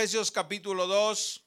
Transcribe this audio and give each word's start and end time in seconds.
Efesios 0.00 0.30
capítulo 0.30 0.86
2, 0.86 1.44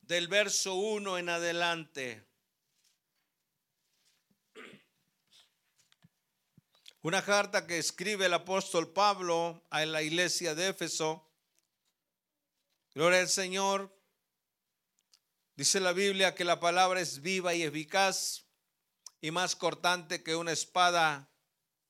del 0.00 0.26
verso 0.26 0.74
1 0.74 1.18
en 1.18 1.28
adelante. 1.28 2.26
Una 7.00 7.24
carta 7.24 7.64
que 7.64 7.78
escribe 7.78 8.26
el 8.26 8.34
apóstol 8.34 8.92
Pablo 8.92 9.64
a 9.70 9.86
la 9.86 10.02
iglesia 10.02 10.56
de 10.56 10.70
Éfeso. 10.70 11.30
Gloria 12.92 13.20
al 13.20 13.28
Señor. 13.28 13.96
Dice 15.54 15.78
la 15.78 15.92
Biblia 15.92 16.34
que 16.34 16.42
la 16.42 16.58
palabra 16.58 17.00
es 17.00 17.22
viva 17.22 17.54
y 17.54 17.62
eficaz 17.62 18.48
y 19.20 19.30
más 19.30 19.54
cortante 19.54 20.24
que 20.24 20.34
una 20.34 20.50
espada 20.50 21.30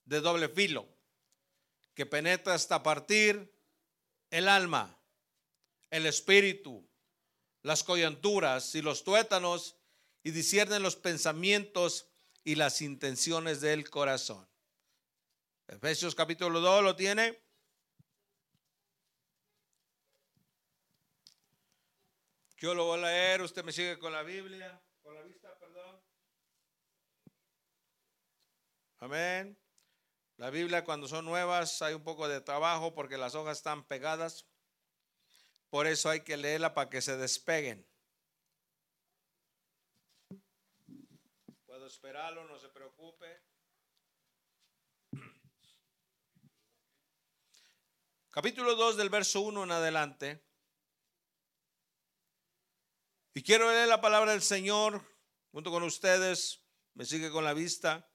de 0.05 0.20
doble 0.20 0.50
filo, 0.50 0.95
que 1.96 2.05
penetra 2.05 2.52
hasta 2.55 2.82
partir 2.82 3.50
el 4.30 4.48
alma, 4.48 5.00
el 5.91 6.05
espíritu, 6.05 6.86
las 7.62 7.83
coyunturas 7.83 8.75
y 8.75 8.83
los 8.83 9.02
tuétanos 9.02 9.78
y 10.22 10.30
disciernen 10.30 10.83
los 10.83 10.94
pensamientos 10.94 12.11
y 12.44 12.56
las 12.56 12.83
intenciones 12.83 13.62
del 13.62 13.89
corazón. 13.89 14.47
Efesios 15.69 16.14
capítulo 16.14 16.61
2 16.61 16.84
lo 16.84 16.97
tiene. 16.97 17.42
Yo 22.58 22.74
lo 22.74 22.84
voy 22.84 22.98
a 22.98 23.02
leer, 23.06 23.41
usted 23.41 23.64
me 23.64 23.72
sigue 23.72 23.98
con 23.98 24.12
la 24.12 24.22
Biblia, 24.22 24.83
con 25.02 25.14
la 25.14 25.22
vista, 25.22 25.58
perdón. 25.58 25.98
Amén. 28.98 29.66
La 30.39 30.51
Biblia 30.51 30.84
cuando 30.84 31.09
son 31.09 31.25
nuevas 31.25 31.81
hay 31.81 31.95
un 31.95 32.05
poco 32.05 32.29
de 32.29 32.42
trabajo 32.42 32.95
porque 32.95 33.17
las 33.17 33.34
hojas 33.34 33.56
están 33.56 33.84
pegadas. 33.84 34.47
Por 35.70 35.87
eso 35.87 36.11
hay 36.11 36.20
que 36.20 36.37
leerla 36.37 36.75
para 36.75 36.91
que 36.91 37.01
se 37.01 37.17
despeguen. 37.17 37.87
Puedo 41.64 41.87
esperarlo, 41.87 42.45
no 42.45 42.59
se 42.59 42.69
preocupe. 42.69 43.42
Capítulo 48.29 48.75
2 48.75 48.98
del 48.98 49.09
verso 49.09 49.41
1 49.41 49.64
en 49.64 49.70
adelante. 49.70 50.45
Y 53.33 53.42
quiero 53.42 53.70
leer 53.70 53.89
la 53.89 54.03
palabra 54.03 54.33
del 54.33 54.42
Señor 54.42 55.03
junto 55.51 55.70
con 55.70 55.83
ustedes. 55.83 56.62
Me 56.92 57.07
sigue 57.07 57.31
con 57.31 57.45
la 57.45 57.55
vista. 57.55 58.07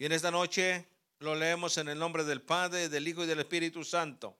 Y 0.00 0.06
en 0.06 0.12
esta 0.12 0.30
noche 0.30 0.86
lo 1.18 1.34
leemos 1.34 1.76
en 1.76 1.90
el 1.90 1.98
nombre 1.98 2.24
del 2.24 2.40
Padre, 2.40 2.88
del 2.88 3.06
Hijo 3.06 3.22
y 3.22 3.26
del 3.26 3.40
Espíritu 3.40 3.84
Santo. 3.84 4.34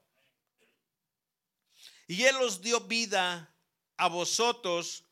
Y 2.08 2.24
Él 2.24 2.36
os 2.36 2.62
dio 2.62 2.80
vida 2.80 3.54
a 3.98 4.08
vosotros 4.08 5.04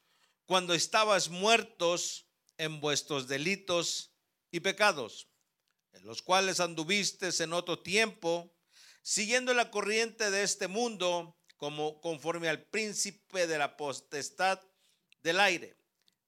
cuando 0.47 0.73
estabas 0.73 1.29
muertos 1.29 2.25
en 2.57 2.81
vuestros 2.81 3.29
delitos 3.29 4.11
y 4.51 4.61
pecados, 4.61 5.29
en 5.93 6.07
los 6.07 6.23
cuales 6.23 6.61
anduvistes 6.61 7.41
en 7.41 7.53
otro 7.53 7.81
tiempo, 7.81 8.51
siguiendo 9.03 9.53
la 9.53 9.71
corriente 9.71 10.31
de 10.31 10.45
este 10.45 10.67
mundo, 10.67 11.37
como 11.59 12.01
conforme 12.01 12.49
al 12.49 12.63
príncipe 12.63 13.47
de 13.47 13.59
la 13.59 13.77
potestad 13.77 14.63
del 15.23 15.41
aire, 15.41 15.77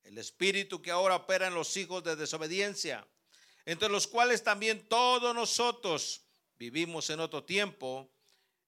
el 0.05 0.19
espíritu 0.19 0.83
que 0.83 0.91
ahora 0.91 1.17
opera 1.17 1.47
en 1.47 1.55
los 1.55 1.75
hijos 1.79 2.05
de 2.05 2.17
desobediencia, 2.17 3.07
entre 3.67 3.89
los 3.89 4.07
cuales 4.07 4.43
también 4.43 4.89
todos 4.89 5.35
nosotros 5.35 6.23
vivimos 6.59 7.11
en 7.11 7.21
otro 7.21 7.45
tiempo 7.45 8.11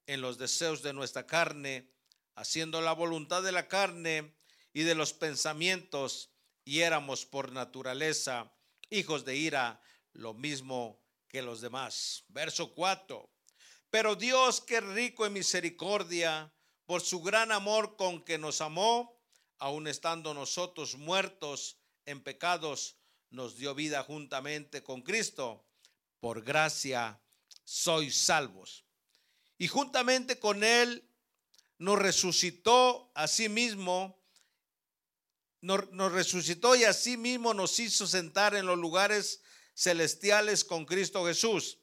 en 0.06 0.20
los 0.20 0.38
deseos 0.38 0.82
de 0.82 0.92
nuestra 0.92 1.26
carne, 1.26 1.90
haciendo 2.34 2.80
la 2.80 2.92
voluntad 2.92 3.42
de 3.42 3.52
la 3.52 3.68
carne 3.68 4.34
y 4.72 4.82
de 4.82 4.94
los 4.94 5.12
pensamientos, 5.12 6.30
y 6.64 6.80
éramos 6.80 7.26
por 7.26 7.52
naturaleza 7.52 8.52
hijos 8.90 9.24
de 9.24 9.36
ira, 9.36 9.80
lo 10.12 10.34
mismo 10.34 11.02
que 11.28 11.42
los 11.42 11.60
demás. 11.60 12.24
Verso 12.28 12.74
4. 12.74 13.28
Pero 13.90 14.16
Dios, 14.16 14.60
que 14.60 14.80
rico 14.80 15.26
en 15.26 15.32
misericordia, 15.32 16.52
por 16.86 17.00
su 17.00 17.22
gran 17.22 17.52
amor 17.52 17.96
con 17.96 18.22
que 18.22 18.38
nos 18.38 18.60
amó, 18.60 19.18
aun 19.58 19.86
estando 19.86 20.34
nosotros 20.34 20.96
muertos 20.96 21.78
en 22.04 22.22
pecados, 22.22 22.96
nos 23.32 23.56
dio 23.56 23.74
vida 23.74 24.04
juntamente 24.04 24.82
con 24.82 25.02
Cristo. 25.02 25.66
Por 26.20 26.44
gracia 26.44 27.20
sois 27.64 28.16
salvos. 28.16 28.84
Y 29.58 29.68
juntamente 29.68 30.38
con 30.38 30.62
Él 30.62 31.08
nos 31.78 31.98
resucitó 31.98 33.10
a 33.14 33.26
sí 33.26 33.48
mismo, 33.48 34.22
nos, 35.60 36.12
resucitó 36.12 36.76
y 36.76 36.84
a 36.84 36.92
sí 36.92 37.16
mismo 37.16 37.54
nos 37.54 37.78
hizo 37.80 38.06
sentar 38.06 38.54
en 38.54 38.66
los 38.66 38.78
lugares 38.78 39.42
celestiales 39.74 40.64
con 40.64 40.84
Cristo 40.84 41.24
Jesús, 41.26 41.78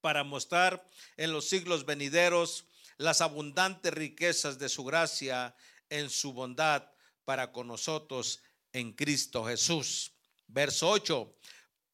para 0.00 0.24
mostrar 0.24 0.88
en 1.16 1.32
los 1.32 1.48
siglos 1.48 1.84
venideros 1.84 2.66
las 2.96 3.20
abundantes 3.20 3.92
riquezas 3.92 4.58
de 4.58 4.68
su 4.68 4.84
gracia 4.84 5.54
en 5.90 6.08
su 6.08 6.32
bondad 6.32 6.90
para 7.24 7.52
con 7.52 7.66
nosotros 7.66 8.40
en 8.72 8.92
Cristo 8.92 9.44
Jesús. 9.44 10.14
Verso 10.52 10.88
8, 10.90 11.36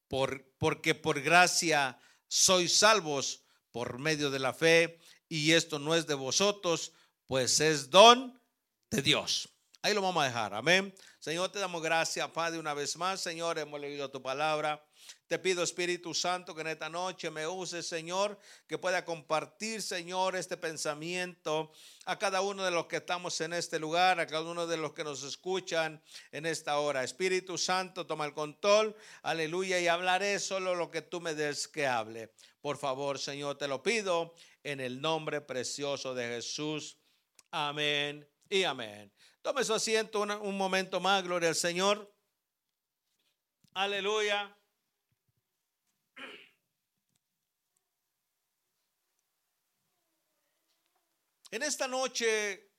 por, 0.09 0.45
porque 0.59 0.95
por 0.95 1.21
gracia 1.21 1.99
sois 2.27 2.77
salvos 2.77 3.45
por 3.71 3.99
medio 3.99 4.31
de 4.31 4.39
la 4.39 4.55
fe, 4.55 4.99
y 5.29 5.53
esto 5.53 5.79
no 5.79 5.95
es 5.95 6.07
de 6.07 6.15
vosotros, 6.15 6.93
pues 7.27 7.61
es 7.61 7.91
don 7.91 8.41
de 8.91 9.03
Dios. 9.03 9.49
Ahí 9.83 9.95
lo 9.95 10.01
vamos 10.01 10.23
a 10.23 10.27
dejar, 10.27 10.55
amén. 10.55 10.95
Señor, 11.19 11.51
te 11.51 11.59
damos 11.59 11.83
gracias, 11.83 12.29
Padre, 12.31 12.59
una 12.59 12.73
vez 12.73 12.97
más. 12.97 13.21
Señor, 13.21 13.59
hemos 13.59 13.81
leído 13.81 14.11
tu 14.11 14.23
palabra. 14.23 14.85
Te 15.27 15.39
pido, 15.39 15.63
Espíritu 15.63 16.15
Santo, 16.15 16.55
que 16.55 16.61
en 16.61 16.69
esta 16.69 16.89
noche 16.89 17.31
me 17.31 17.47
uses, 17.47 17.87
Señor, 17.87 18.39
que 18.67 18.79
pueda 18.79 19.05
compartir, 19.05 19.83
Señor, 19.83 20.37
este 20.37 20.57
pensamiento 20.57 21.73
a 22.05 22.19
cada 22.19 22.41
uno 22.41 22.65
de 22.65 22.71
los 22.71 22.87
que 22.87 22.97
estamos 22.97 23.41
en 23.41 23.53
este 23.53 23.79
lugar, 23.79 24.21
a 24.21 24.27
cada 24.27 24.49
uno 24.49 24.67
de 24.67 24.77
los 24.77 24.93
que 24.93 25.05
nos 25.05 25.23
escuchan 25.25 26.03
en 26.31 26.47
esta 26.47 26.79
hora. 26.79 27.03
Espíritu 27.03 27.59
Santo, 27.59 28.07
toma 28.07 28.25
el 28.25 28.35
control, 28.35 28.95
aleluya, 29.23 29.81
y 29.81 29.89
hablaré 29.89 30.39
solo 30.39 30.75
lo 30.75 30.91
que 30.91 31.03
tú 31.03 31.21
me 31.21 31.35
des 31.35 31.67
que 31.67 31.87
hable. 31.87 32.33
Por 32.61 32.79
favor, 32.79 33.19
Señor, 33.19 33.59
te 33.59 33.69
lo 33.69 33.83
pido 33.83 34.35
en 34.63 34.81
el 34.81 35.01
nombre 35.01 35.41
precioso 35.41 36.15
de 36.15 36.27
Jesús. 36.27 36.99
Amén 37.51 38.29
y 38.49 38.65
amén. 38.65 39.13
Tome 39.43 39.63
su 39.63 39.75
asiento 39.75 40.21
un, 40.23 40.57
momento 40.57 40.99
más, 40.99 41.23
gloria 41.23 41.51
al 41.51 41.55
Señor. 41.55 42.13
Aleluya. 43.75 44.57
En 51.51 51.63
esta 51.63 51.87
noche, 51.87 52.73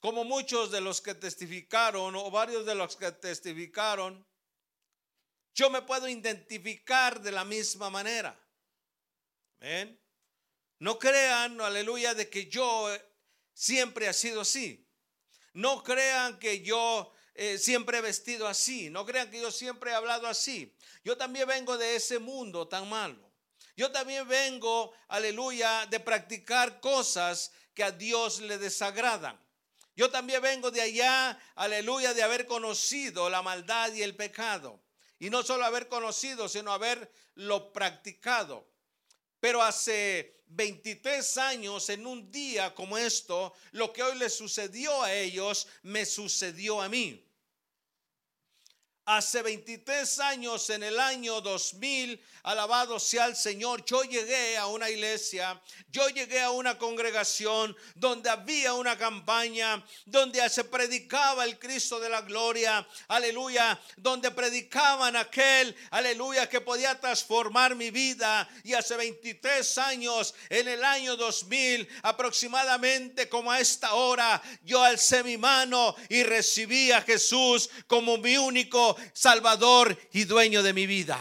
como 0.00 0.24
muchos 0.24 0.70
de 0.70 0.80
los 0.80 1.00
que 1.00 1.14
testificaron 1.14 2.16
o 2.16 2.30
varios 2.30 2.66
de 2.66 2.74
los 2.74 2.96
que 2.96 3.12
testificaron, 3.12 4.26
yo 5.54 5.70
me 5.70 5.82
puedo 5.82 6.08
identificar 6.08 7.20
de 7.20 7.32
la 7.32 7.44
misma 7.44 7.90
manera. 7.90 8.38
No 10.78 10.98
crean, 10.98 11.60
aleluya, 11.60 12.14
de 12.14 12.28
que 12.28 12.46
yo 12.46 12.88
siempre 13.54 14.08
he 14.08 14.12
sido 14.12 14.40
así. 14.40 14.88
No 15.52 15.82
crean 15.82 16.38
que 16.38 16.62
yo 16.62 17.12
eh, 17.34 17.58
siempre 17.58 17.98
he 17.98 18.00
vestido 18.00 18.46
así. 18.46 18.90
No 18.90 19.04
crean 19.04 19.30
que 19.30 19.40
yo 19.40 19.50
siempre 19.50 19.90
he 19.90 19.94
hablado 19.94 20.26
así. 20.26 20.76
Yo 21.02 21.16
también 21.16 21.48
vengo 21.48 21.76
de 21.76 21.96
ese 21.96 22.18
mundo 22.18 22.68
tan 22.68 22.88
malo. 22.88 23.27
Yo 23.78 23.92
también 23.92 24.26
vengo, 24.26 24.92
aleluya, 25.06 25.86
de 25.86 26.00
practicar 26.00 26.80
cosas 26.80 27.52
que 27.74 27.84
a 27.84 27.92
Dios 27.92 28.40
le 28.40 28.58
desagradan. 28.58 29.40
Yo 29.94 30.10
también 30.10 30.42
vengo 30.42 30.72
de 30.72 30.80
allá, 30.80 31.40
aleluya, 31.54 32.12
de 32.12 32.24
haber 32.24 32.44
conocido 32.48 33.30
la 33.30 33.40
maldad 33.40 33.92
y 33.92 34.02
el 34.02 34.16
pecado. 34.16 34.82
Y 35.20 35.30
no 35.30 35.44
solo 35.44 35.64
haber 35.64 35.86
conocido, 35.86 36.48
sino 36.48 36.72
haberlo 36.72 37.72
practicado. 37.72 38.68
Pero 39.38 39.62
hace 39.62 40.42
23 40.46 41.38
años, 41.38 41.88
en 41.88 42.04
un 42.04 42.32
día 42.32 42.74
como 42.74 42.98
esto, 42.98 43.54
lo 43.70 43.92
que 43.92 44.02
hoy 44.02 44.18
le 44.18 44.28
sucedió 44.28 45.04
a 45.04 45.14
ellos, 45.14 45.68
me 45.82 46.04
sucedió 46.04 46.82
a 46.82 46.88
mí. 46.88 47.27
Hace 49.10 49.40
23 49.40 50.20
años, 50.20 50.68
en 50.68 50.82
el 50.82 51.00
año 51.00 51.40
2000, 51.40 52.22
alabado 52.42 53.00
sea 53.00 53.24
el 53.24 53.36
Señor, 53.36 53.82
yo 53.86 54.02
llegué 54.02 54.58
a 54.58 54.66
una 54.66 54.90
iglesia, 54.90 55.58
yo 55.90 56.06
llegué 56.10 56.42
a 56.42 56.50
una 56.50 56.76
congregación 56.76 57.74
donde 57.94 58.28
había 58.28 58.74
una 58.74 58.98
campaña, 58.98 59.82
donde 60.04 60.46
se 60.50 60.64
predicaba 60.64 61.46
el 61.46 61.58
Cristo 61.58 61.98
de 61.98 62.10
la 62.10 62.20
gloria, 62.20 62.86
aleluya, 63.08 63.80
donde 63.96 64.30
predicaban 64.30 65.16
aquel, 65.16 65.74
aleluya, 65.90 66.46
que 66.46 66.60
podía 66.60 67.00
transformar 67.00 67.74
mi 67.74 67.90
vida. 67.90 68.46
Y 68.62 68.74
hace 68.74 68.94
23 68.94 69.78
años, 69.78 70.34
en 70.50 70.68
el 70.68 70.84
año 70.84 71.16
2000, 71.16 71.88
aproximadamente 72.02 73.26
como 73.30 73.50
a 73.50 73.58
esta 73.58 73.94
hora, 73.94 74.42
yo 74.64 74.82
alcé 74.84 75.24
mi 75.24 75.38
mano 75.38 75.96
y 76.10 76.24
recibí 76.24 76.92
a 76.92 77.00
Jesús 77.00 77.70
como 77.86 78.18
mi 78.18 78.36
único 78.36 78.97
Salvador 79.12 79.98
y 80.12 80.24
dueño 80.24 80.62
de 80.62 80.72
mi 80.72 80.86
vida. 80.86 81.18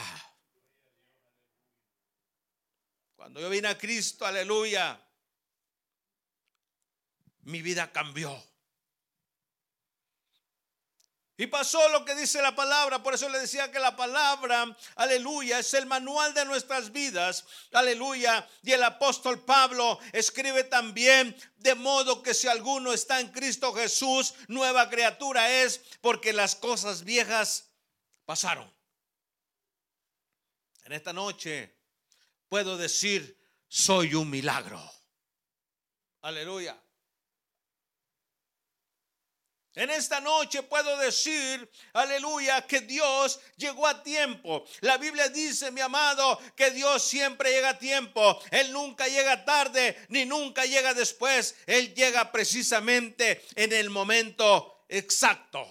Cuando 3.16 3.42
yo 3.42 3.50
vine 3.50 3.68
a 3.68 3.78
Cristo, 3.78 4.26
aleluya, 4.26 5.02
mi 7.42 7.62
vida 7.62 7.92
cambió. 7.92 8.42
Y 11.40 11.46
pasó 11.46 11.88
lo 11.90 12.04
que 12.04 12.16
dice 12.16 12.42
la 12.42 12.56
palabra, 12.56 13.04
por 13.04 13.14
eso 13.14 13.30
le 13.30 13.40
decía 13.40 13.72
que 13.72 13.78
la 13.78 13.96
palabra, 13.96 14.76
aleluya, 14.96 15.60
es 15.60 15.72
el 15.76 15.86
manual 15.86 16.34
de 16.34 16.46
nuestras 16.46 16.92
vidas, 16.92 17.46
aleluya. 17.74 18.50
Y 18.64 18.72
el 18.72 18.84
apóstol 18.84 19.46
Pablo 19.46 20.00
escribe 20.14 20.64
también, 20.64 21.38
de 21.58 21.76
modo 21.76 22.24
que 22.24 22.34
si 22.34 22.48
alguno 22.48 22.92
está 22.92 23.20
en 23.20 23.28
Cristo 23.28 23.72
Jesús, 23.76 24.34
nueva 24.48 24.90
criatura 24.90 25.62
es, 25.62 25.80
porque 26.02 26.34
las 26.34 26.56
cosas 26.56 27.04
viejas 27.04 27.67
pasaron. 28.28 28.70
En 30.84 30.92
esta 30.92 31.14
noche 31.14 31.74
puedo 32.50 32.78
decir, 32.78 33.40
soy 33.70 34.16
un 34.16 34.30
milagro. 34.30 34.80
Aleluya. 36.22 36.78
En 39.76 39.92
esta 39.92 40.20
noche 40.20 40.64
puedo 40.64 40.98
decir, 40.98 41.72
aleluya, 41.94 42.68
que 42.68 42.82
Dios 42.82 43.40
llegó 43.56 43.88
a 43.88 44.04
tiempo. 44.04 44.66
La 44.82 44.98
Biblia 44.98 45.30
dice, 45.30 45.72
mi 45.72 45.80
amado, 45.80 46.38
que 46.56 46.72
Dios 46.72 47.04
siempre 47.04 47.52
llega 47.52 47.70
a 47.70 47.80
tiempo. 47.80 48.42
Él 48.52 48.74
nunca 48.74 49.08
llega 49.08 49.46
tarde, 49.46 50.06
ni 50.10 50.26
nunca 50.26 50.66
llega 50.66 50.94
después. 50.94 51.56
Él 51.66 51.94
llega 51.94 52.30
precisamente 52.32 53.46
en 53.56 53.72
el 53.72 53.90
momento 53.90 54.84
exacto. 54.90 55.66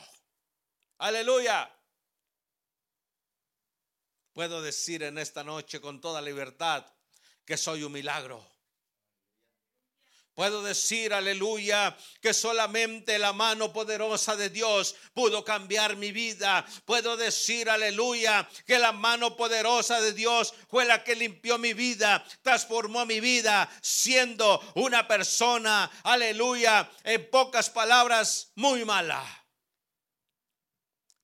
Aleluya. 0.98 1.75
Puedo 4.36 4.60
decir 4.60 5.02
en 5.02 5.16
esta 5.16 5.42
noche 5.42 5.80
con 5.80 5.98
toda 5.98 6.20
libertad 6.20 6.84
que 7.46 7.56
soy 7.56 7.84
un 7.84 7.92
milagro. 7.92 8.46
Puedo 10.34 10.62
decir, 10.62 11.14
aleluya, 11.14 11.96
que 12.20 12.34
solamente 12.34 13.18
la 13.18 13.32
mano 13.32 13.72
poderosa 13.72 14.36
de 14.36 14.50
Dios 14.50 14.94
pudo 15.14 15.42
cambiar 15.42 15.96
mi 15.96 16.12
vida. 16.12 16.66
Puedo 16.84 17.16
decir, 17.16 17.70
aleluya, 17.70 18.46
que 18.66 18.78
la 18.78 18.92
mano 18.92 19.38
poderosa 19.38 20.02
de 20.02 20.12
Dios 20.12 20.52
fue 20.68 20.84
la 20.84 21.02
que 21.02 21.16
limpió 21.16 21.56
mi 21.56 21.72
vida, 21.72 22.22
transformó 22.42 23.06
mi 23.06 23.20
vida, 23.20 23.70
siendo 23.80 24.60
una 24.74 25.08
persona, 25.08 25.90
aleluya, 26.02 26.90
en 27.04 27.30
pocas 27.30 27.70
palabras, 27.70 28.52
muy 28.54 28.84
mala. 28.84 29.45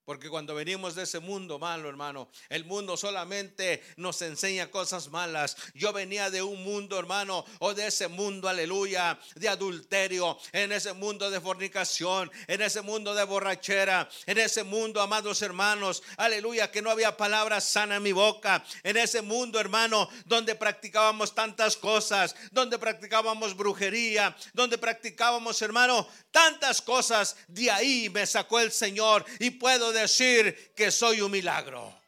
Porque 0.05 0.29
cuando 0.29 0.57
venimos 0.57 0.97
de 0.97 1.05
ese 1.05 1.21
mundo 1.21 1.61
malo, 1.61 1.89
hermano, 1.89 2.29
el 2.49 2.65
mundo 2.65 2.97
solamente 2.97 3.85
nos 3.97 4.21
enseña 4.23 4.69
cosas 4.69 5.09
malas. 5.11 5.57
Yo 5.75 5.93
venía 5.93 6.29
de 6.29 6.43
un 6.43 6.65
mundo, 6.65 6.99
hermano, 6.99 7.45
o 7.61 7.73
de 7.73 7.87
ese 7.87 8.09
mundo, 8.09 8.49
aleluya, 8.49 9.17
de 9.37 9.49
adulterio, 9.49 10.37
en 10.53 10.73
ese 10.73 10.93
mundo 10.93 11.31
de 11.31 11.41
fornicación, 11.41 12.33
en 12.49 12.63
ese 12.63 12.83
mundo 12.83 13.15
de 13.15 13.23
borrachera, 13.23 14.09
en 14.27 14.39
ese 14.39 14.65
mundo, 14.65 15.01
amados 15.01 15.41
hermanos, 15.41 16.03
aleluya, 16.17 16.73
que 16.73 16.83
no 16.83 16.91
había 16.91 17.17
palabra 17.17 17.61
sana 17.61 17.97
en 17.97 18.03
mi 18.03 18.13
boca. 18.13 18.65
En 18.83 18.97
ese 18.97 19.23
mundo, 19.23 19.61
hermano, 19.61 20.09
donde 20.25 20.57
practicábamos 20.57 21.33
tantas 21.33 21.77
cosas, 21.77 22.35
donde 22.51 22.77
practicábamos 22.77 23.57
brujería, 23.57 24.37
donde 24.53 24.79
practicábamos, 24.79 25.63
hermano, 25.63 26.09
tantas 26.33 26.83
cosas. 26.83 27.37
De 27.47 27.71
ahí 27.71 28.11
me 28.11 28.27
sacó 28.27 28.59
el 28.59 28.73
Señor 28.73 29.25
y 29.39 29.51
puedo 29.51 29.92
decir 29.93 30.73
que 30.75 30.91
soy 30.91 31.21
un 31.21 31.31
milagro. 31.31 32.03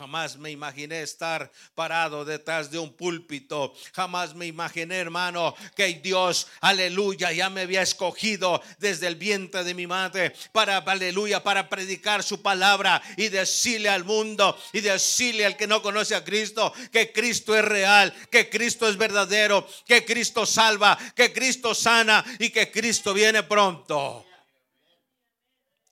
Jamás 0.00 0.38
me 0.38 0.50
imaginé 0.50 1.02
estar 1.02 1.52
parado 1.74 2.24
detrás 2.24 2.70
de 2.70 2.78
un 2.78 2.90
púlpito. 2.90 3.74
Jamás 3.92 4.34
me 4.34 4.46
imaginé, 4.46 4.96
hermano, 4.96 5.54
que 5.76 5.88
Dios, 6.02 6.46
aleluya, 6.62 7.32
ya 7.32 7.50
me 7.50 7.60
había 7.60 7.82
escogido 7.82 8.62
desde 8.78 9.08
el 9.08 9.16
vientre 9.16 9.62
de 9.62 9.74
mi 9.74 9.86
madre 9.86 10.32
para, 10.52 10.78
aleluya, 10.78 11.42
para 11.42 11.68
predicar 11.68 12.22
su 12.22 12.40
palabra 12.40 13.02
y 13.18 13.28
decirle 13.28 13.90
al 13.90 14.04
mundo 14.04 14.58
y 14.72 14.80
decirle 14.80 15.44
al 15.44 15.58
que 15.58 15.66
no 15.66 15.82
conoce 15.82 16.14
a 16.14 16.24
Cristo 16.24 16.72
que 16.90 17.12
Cristo 17.12 17.54
es 17.54 17.64
real, 17.66 18.14
que 18.30 18.48
Cristo 18.48 18.88
es 18.88 18.96
verdadero, 18.96 19.68
que 19.86 20.06
Cristo 20.06 20.46
salva, 20.46 20.96
que 21.14 21.30
Cristo 21.30 21.74
sana 21.74 22.24
y 22.38 22.48
que 22.48 22.70
Cristo 22.70 23.12
viene 23.12 23.42
pronto. 23.42 24.29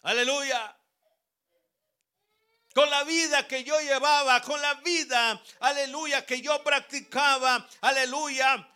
Aleluya. 0.08 0.74
Con 2.74 2.88
la 2.88 3.04
vida 3.04 3.46
que 3.46 3.62
yo 3.62 3.78
llevaba, 3.78 4.40
con 4.40 4.58
la 4.62 4.72
vida, 4.76 5.38
aleluya, 5.60 6.24
que 6.24 6.40
yo 6.40 6.64
practicaba, 6.64 7.68
aleluya. 7.82 8.66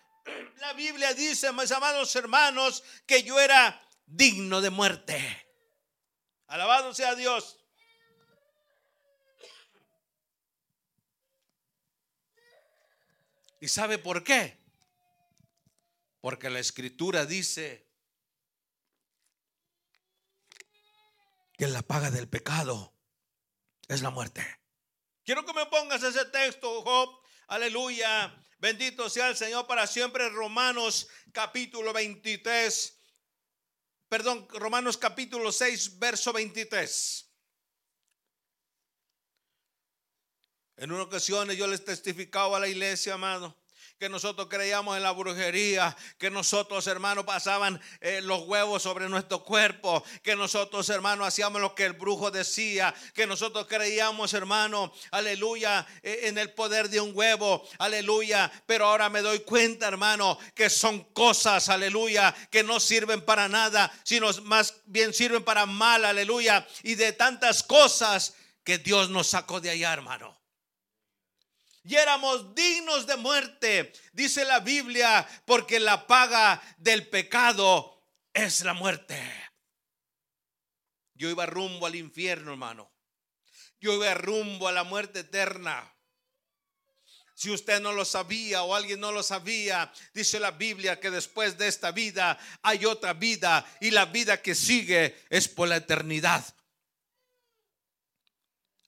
La 0.56 0.75
Biblia 0.75 1.14
dice, 1.14 1.50
mis 1.52 1.73
amados 1.73 2.14
hermanos, 2.17 2.84
que 3.06 3.23
yo 3.23 3.40
era 3.40 3.82
digno 4.05 4.61
de 4.61 4.69
muerte. 4.69 5.46
Alabado 6.49 6.93
sea 6.93 7.14
Dios. 7.14 7.58
¿Y 13.58 13.69
sabe 13.69 13.96
por 13.96 14.22
qué? 14.22 14.58
Porque 16.20 16.51
la 16.51 16.58
escritura 16.58 17.24
dice 17.24 17.91
que 21.63 21.69
la 21.69 21.83
paga 21.83 22.11
del 22.11 22.29
pecado 22.29 22.93
es 23.87 24.03
la 24.03 24.11
muerte. 24.11 24.45
Quiero 25.23 25.47
que 25.47 25.53
me 25.53 25.65
pongas 25.67 26.03
ese 26.03 26.25
texto, 26.25 26.83
Job. 26.83 27.21
Aleluya. 27.47 28.37
Bendito 28.59 29.09
sea 29.09 29.29
el 29.29 29.37
Señor 29.37 29.69
para 29.69 29.87
siempre. 29.87 30.29
Romanos 30.31 31.07
capítulo 31.31 31.93
23. 31.93 32.99
Perdón, 34.09 34.49
Romanos 34.51 34.97
capítulo 34.97 35.53
6, 35.53 36.01
verso 36.01 36.33
23. 36.33 37.33
En 40.79 40.91
una 40.91 41.05
ocasión 41.05 41.49
yo 41.53 41.69
les 41.69 41.85
testificaba 41.85 42.57
a 42.57 42.61
la 42.61 42.67
iglesia, 42.67 43.15
amado 43.15 43.62
que 44.03 44.09
nosotros 44.09 44.49
creíamos 44.51 44.97
en 44.97 45.05
la 45.05 45.13
brujería, 45.13 45.97
que 46.19 46.29
nosotros 46.29 46.89
hermanos 46.89 47.25
pasaban 47.25 47.81
eh, 48.01 48.21
los 48.21 48.49
huevos 48.49 48.82
sobre 48.82 49.09
nuestro 49.09 49.44
cuerpo, 49.44 50.03
que 50.25 50.35
nosotros 50.35 50.89
hermanos 50.89 51.29
hacíamos 51.29 51.61
lo 51.61 51.77
que 51.77 51.85
el 51.85 51.93
brujo 51.93 52.32
decía, 52.32 52.93
que 53.15 53.29
nosotros 53.29 53.69
creíamos 53.69 54.35
hermano, 54.35 54.93
aleluya, 55.13 55.87
eh, 56.03 56.23
en 56.25 56.37
el 56.37 56.51
poder 56.51 56.89
de 56.89 57.01
un 57.01 57.13
huevo, 57.15 57.63
aleluya, 57.79 58.51
pero 58.67 58.87
ahora 58.87 59.09
me 59.09 59.23
doy 59.23 59.39
cuenta 59.44 59.87
hermano 59.87 60.37
que 60.56 60.69
son 60.69 61.05
cosas, 61.13 61.69
aleluya, 61.69 62.35
que 62.51 62.65
no 62.65 62.81
sirven 62.81 63.25
para 63.25 63.49
nada, 63.49 63.93
sino 64.03 64.32
más 64.43 64.81
bien 64.85 65.15
sirven 65.15 65.44
para 65.44 65.65
mal, 65.65 66.05
aleluya, 66.05 66.67
y 66.82 66.97
de 66.97 67.13
tantas 67.13 67.63
cosas 67.63 68.35
que 68.65 68.79
Dios 68.79 69.11
nos 69.11 69.29
sacó 69.29 69.61
de 69.61 69.71
allá 69.71 69.93
hermano 69.93 70.42
y 71.84 71.96
éramos 71.96 72.55
dignos 72.55 73.06
de 73.06 73.17
muerte, 73.17 73.93
dice 74.12 74.44
la 74.44 74.60
Biblia, 74.60 75.27
porque 75.44 75.81
la 75.81 76.06
paga 76.06 76.62
del 76.79 77.08
pecado 77.08 78.01
es 78.32 78.62
la 78.62 78.72
muerte. 78.72 79.20
Yo 81.15 81.29
iba 81.29 81.46
rumbo 81.46 81.86
al 81.86 81.96
infierno, 81.96 82.53
hermano. 82.53 82.93
Yo 83.81 83.94
iba 83.94 84.15
rumbo 84.15 84.69
a 84.69 84.72
la 84.72 84.84
muerte 84.84 85.20
eterna. 85.20 85.93
Si 87.34 87.51
usted 87.51 87.81
no 87.81 87.93
lo 87.93 88.05
sabía 88.05 88.62
o 88.62 88.74
alguien 88.74 89.01
no 89.01 89.10
lo 89.10 89.24
sabía, 89.24 89.93
dice 90.15 90.39
la 90.39 90.53
Biblia 90.53 91.01
que 91.01 91.10
después 91.10 91.58
de 91.58 91.67
esta 91.67 91.91
vida 91.91 92.39
hay 92.62 92.84
otra 92.84 93.15
vida 93.15 93.67
y 93.81 93.91
la 93.91 94.05
vida 94.05 94.41
que 94.41 94.55
sigue 94.55 95.17
es 95.29 95.48
por 95.48 95.67
la 95.67 95.77
eternidad. 95.77 96.44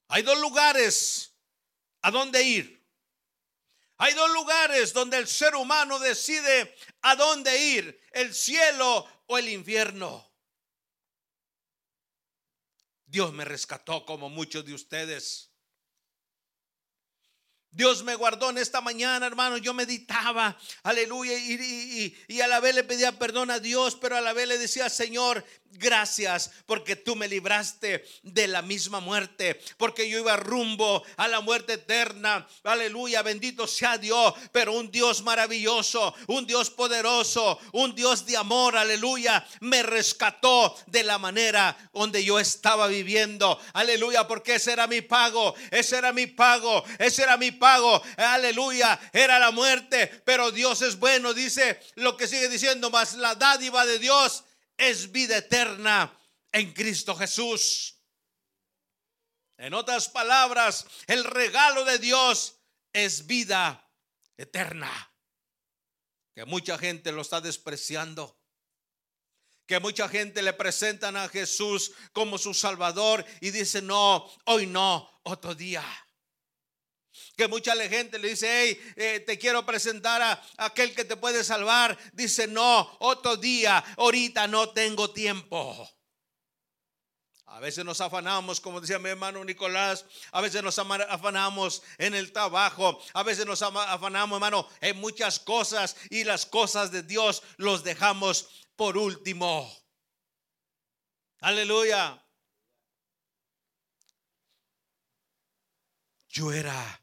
Hay 0.07 0.21
dos 0.23 0.39
lugares 0.39 1.33
a 2.01 2.11
dónde 2.11 2.43
ir. 2.43 2.74
Hay 3.97 4.13
dos 4.13 4.31
lugares 4.31 4.93
donde 4.93 5.17
el 5.17 5.27
ser 5.27 5.55
humano 5.55 5.99
decide 5.99 6.75
a 7.01 7.15
dónde 7.15 7.57
ir, 7.57 8.01
el 8.11 8.33
cielo 8.33 9.07
o 9.27 9.37
el 9.37 9.49
infierno. 9.49 10.31
Dios 13.05 13.31
me 13.31 13.45
rescató 13.45 14.05
como 14.05 14.29
muchos 14.29 14.65
de 14.65 14.73
ustedes. 14.73 15.54
Dios 17.75 18.03
me 18.03 18.15
guardó 18.15 18.51
en 18.51 18.57
esta 18.57 18.79
mañana, 18.79 19.27
hermano. 19.27 19.57
Yo 19.57 19.73
meditaba, 19.73 20.57
aleluya, 20.83 21.37
y, 21.37 22.41
a 22.41 22.47
la 22.47 22.61
vez 22.61 22.73
le 22.73 22.85
pedía 22.85 23.19
perdón 23.19 23.51
a 23.51 23.59
Dios, 23.59 23.97
pero 23.99 24.15
a 24.15 24.21
la 24.21 24.31
vez 24.31 24.47
le 24.47 24.57
decía, 24.57 24.89
Señor, 24.89 25.43
gracias 25.71 26.51
porque 26.67 26.95
tú 26.95 27.17
me 27.17 27.27
libraste 27.27 28.05
de 28.23 28.47
la 28.47 28.61
misma 28.61 29.01
muerte, 29.01 29.59
porque 29.77 30.09
yo 30.09 30.19
iba 30.19 30.37
rumbo 30.37 31.03
a 31.17 31.27
la 31.27 31.41
muerte 31.41 31.73
eterna. 31.73 32.47
Aleluya, 32.63 33.21
bendito 33.23 33.67
sea 33.67 33.97
Dios, 33.97 34.33
pero 34.53 34.71
un 34.71 34.89
Dios 34.89 35.21
maravilloso, 35.21 36.15
un 36.27 36.47
Dios 36.47 36.69
poderoso, 36.69 37.59
un 37.73 37.93
Dios 37.93 38.25
de 38.25 38.37
amor, 38.37 38.77
aleluya, 38.77 39.45
me 39.59 39.83
rescató 39.83 40.77
de 40.87 41.03
la 41.03 41.17
manera 41.17 41.75
donde 41.93 42.23
yo 42.23 42.39
estaba 42.39 42.87
viviendo. 42.87 43.59
Aleluya, 43.73 44.25
porque 44.27 44.55
ese 44.55 44.71
era 44.71 44.87
mi 44.87 45.01
pago, 45.01 45.55
ese 45.71 45.97
era 45.97 46.13
mi 46.13 46.27
pago, 46.27 46.85
ese 46.99 47.23
era 47.23 47.35
mi 47.35 47.51
pago 47.51 47.64
pago, 47.65 47.99
aleluya, 48.17 48.99
era 49.11 49.39
la 49.39 49.49
muerte, 49.49 50.21
pero 50.23 50.51
Dios 50.51 50.83
es 50.83 50.99
bueno, 50.99 51.33
dice 51.33 51.79
lo 51.95 52.15
que 52.15 52.27
sigue 52.27 52.47
diciendo, 52.47 52.91
más 52.91 53.15
la 53.15 53.33
dádiva 53.33 53.87
de 53.87 53.97
Dios 53.97 54.43
es 54.77 55.11
vida 55.11 55.37
eterna 55.37 56.15
en 56.51 56.71
Cristo 56.73 57.15
Jesús. 57.15 57.95
En 59.57 59.73
otras 59.73 60.09
palabras, 60.09 60.85
el 61.07 61.23
regalo 61.23 61.85
de 61.85 61.97
Dios 61.97 62.59
es 62.93 63.25
vida 63.25 63.91
eterna. 64.37 64.91
Que 66.35 66.45
mucha 66.45 66.77
gente 66.77 67.11
lo 67.11 67.23
está 67.23 67.41
despreciando. 67.41 68.39
Que 69.65 69.79
mucha 69.79 70.07
gente 70.07 70.43
le 70.43 70.53
presentan 70.53 71.17
a 71.17 71.29
Jesús 71.29 71.93
como 72.13 72.37
su 72.37 72.53
Salvador 72.53 73.25
y 73.41 73.49
dice, 73.49 73.81
no, 73.81 74.31
hoy 74.45 74.67
no, 74.67 75.09
otro 75.23 75.55
día. 75.55 75.83
Que 77.37 77.47
mucha 77.47 77.75
gente 77.89 78.17
le 78.17 78.29
dice, 78.29 78.47
hey, 78.49 78.93
eh, 78.95 79.19
te 79.19 79.37
quiero 79.37 79.65
presentar 79.65 80.21
a 80.21 80.41
aquel 80.57 80.95
que 80.95 81.05
te 81.05 81.17
puede 81.17 81.43
salvar. 81.43 81.97
Dice, 82.13 82.47
no, 82.47 82.97
otro 82.99 83.35
día, 83.37 83.83
ahorita 83.97 84.47
no 84.47 84.69
tengo 84.69 85.11
tiempo. 85.11 85.89
A 87.55 87.59
veces 87.61 87.85
nos 87.85 88.01
afanamos, 88.01 88.59
como 88.59 88.81
decía 88.81 88.99
mi 88.99 89.09
hermano 89.09 89.41
Nicolás, 89.45 90.05
a 90.33 90.41
veces 90.41 90.61
nos 90.61 90.77
afanamos 90.77 91.83
en 91.97 92.13
el 92.13 92.33
trabajo, 92.33 92.99
a 93.13 93.23
veces 93.23 93.45
nos 93.45 93.61
afanamos, 93.61 94.35
hermano, 94.35 94.67
en 94.81 94.97
muchas 94.97 95.39
cosas 95.39 95.95
y 96.09 96.25
las 96.25 96.45
cosas 96.45 96.91
de 96.91 97.01
Dios 97.01 97.43
los 97.55 97.85
dejamos 97.85 98.65
por 98.75 98.97
último. 98.97 99.71
Aleluya. 101.39 102.21
Yo 106.27 106.51
era 106.51 107.01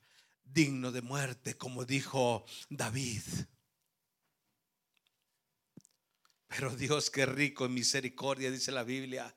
digno 0.52 0.92
de 0.92 1.02
muerte, 1.02 1.56
como 1.56 1.84
dijo 1.84 2.44
David. 2.68 3.22
Pero 6.48 6.76
Dios 6.76 7.10
que 7.10 7.24
rico 7.24 7.64
en 7.64 7.74
misericordia, 7.74 8.50
dice 8.50 8.72
la 8.72 8.84
Biblia. 8.84 9.34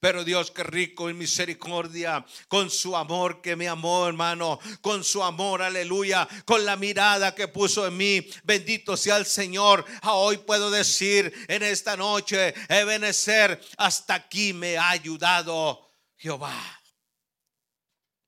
Pero 0.00 0.24
Dios 0.24 0.50
que 0.50 0.64
rico 0.64 1.08
en 1.08 1.16
misericordia, 1.16 2.26
con 2.48 2.70
su 2.70 2.96
amor 2.96 3.40
que 3.40 3.54
me 3.54 3.68
amó, 3.68 4.08
hermano, 4.08 4.58
con 4.80 5.04
su 5.04 5.22
amor, 5.22 5.62
aleluya, 5.62 6.28
con 6.44 6.64
la 6.64 6.74
mirada 6.76 7.34
que 7.36 7.46
puso 7.46 7.86
en 7.86 7.96
mí. 7.96 8.28
Bendito 8.42 8.96
sea 8.96 9.16
el 9.16 9.26
Señor. 9.26 9.84
A 10.02 10.14
hoy 10.14 10.38
puedo 10.38 10.72
decir 10.72 11.32
en 11.46 11.62
esta 11.62 11.96
noche, 11.96 12.52
Ebenecer, 12.68 13.60
hasta 13.76 14.14
aquí 14.14 14.52
me 14.52 14.76
ha 14.76 14.90
ayudado 14.90 15.94
Jehová. 16.16 16.80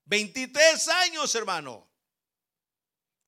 23 0.04 0.88
años, 0.88 1.34
hermano. 1.34 1.91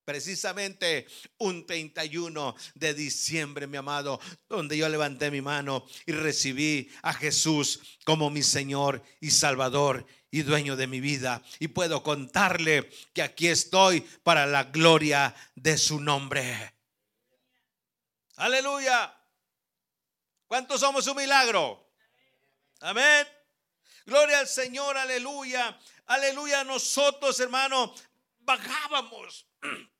Precisamente 0.04 1.06
un 1.38 1.66
31 1.66 2.54
de 2.74 2.94
diciembre, 2.94 3.66
mi 3.66 3.78
amado, 3.78 4.20
donde 4.48 4.76
yo 4.76 4.88
levanté 4.88 5.30
mi 5.30 5.40
mano 5.40 5.86
y 6.04 6.12
recibí 6.12 6.90
a 7.02 7.14
Jesús 7.14 7.80
como 8.04 8.28
mi 8.28 8.42
Señor 8.42 9.02
y 9.20 9.30
Salvador 9.30 10.06
y 10.30 10.42
dueño 10.42 10.76
de 10.76 10.86
mi 10.86 11.00
vida. 11.00 11.42
Y 11.58 11.68
puedo 11.68 12.02
contarle 12.02 12.90
que 13.14 13.22
aquí 13.22 13.48
estoy 13.48 14.00
para 14.00 14.46
la 14.46 14.64
gloria 14.64 15.34
de 15.54 15.78
su 15.78 16.00
nombre. 16.00 16.74
Aleluya. 18.36 19.16
¿Cuántos 20.46 20.80
somos 20.80 21.06
un 21.06 21.16
milagro? 21.16 21.88
Amén. 22.80 23.26
Gloria 24.04 24.40
al 24.40 24.48
Señor, 24.48 24.98
aleluya. 24.98 25.78
Aleluya. 26.06 26.64
Nosotros, 26.64 27.40
hermano, 27.40 27.94
bajábamos 28.40 29.46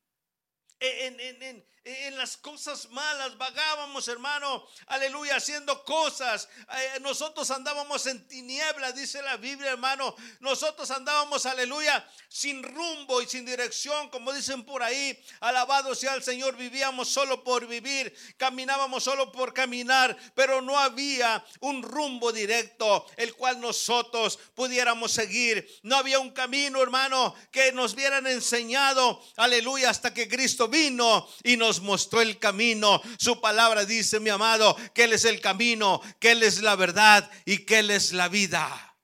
en, 0.80 1.20
en, 1.20 1.42
en, 1.42 1.64
en 1.84 2.16
las 2.16 2.38
cosas 2.38 2.88
malas, 2.90 3.36
vagábamos, 3.36 4.08
hermano, 4.08 4.66
aleluya, 4.86 5.36
haciendo 5.36 5.84
cosas. 5.84 6.48
Eh, 6.78 7.00
nosotros 7.00 7.50
andábamos 7.50 8.06
en 8.06 8.26
tinieblas, 8.26 8.94
dice 8.94 9.20
la 9.20 9.36
Biblia, 9.36 9.72
hermano. 9.72 10.16
Nosotros 10.40 10.90
andábamos, 10.90 11.44
aleluya, 11.44 12.08
sin 12.26 12.62
rumbo 12.62 13.20
y 13.20 13.26
sin 13.26 13.44
dirección, 13.44 14.08
como 14.08 14.32
dicen 14.32 14.64
por 14.64 14.82
ahí. 14.82 15.22
Alabado 15.40 15.94
sea 15.94 16.14
el 16.14 16.22
Señor, 16.22 16.56
vivíamos 16.56 17.10
solo 17.10 17.44
por 17.44 17.66
vivir, 17.66 18.16
caminábamos 18.38 19.04
solo 19.04 19.30
por 19.30 19.52
caminar, 19.52 20.16
pero 20.34 20.62
no 20.62 20.78
había 20.78 21.44
un 21.60 21.82
rumbo 21.82 22.32
directo 22.32 23.06
el 23.18 23.34
cual 23.34 23.60
nosotros 23.60 24.38
pudiéramos 24.54 25.12
seguir. 25.12 25.68
No 25.82 25.96
había 25.96 26.18
un 26.18 26.30
camino, 26.30 26.80
hermano, 26.80 27.34
que 27.50 27.72
nos 27.72 27.92
hubieran 27.92 28.26
enseñado, 28.26 29.22
aleluya, 29.36 29.90
hasta 29.90 30.14
que 30.14 30.28
Cristo 30.28 30.66
vino 30.66 31.28
y 31.42 31.58
nos 31.58 31.73
mostró 31.80 32.20
el 32.20 32.38
camino. 32.38 33.00
Su 33.18 33.40
palabra 33.40 33.84
dice, 33.84 34.20
mi 34.20 34.30
amado, 34.30 34.76
que 34.94 35.04
Él 35.04 35.12
es 35.12 35.24
el 35.24 35.40
camino, 35.40 36.00
que 36.18 36.32
Él 36.32 36.42
es 36.42 36.60
la 36.62 36.76
verdad 36.76 37.30
y 37.44 37.64
que 37.64 37.80
Él 37.80 37.90
es 37.90 38.12
la 38.12 38.28
vida. 38.28 38.96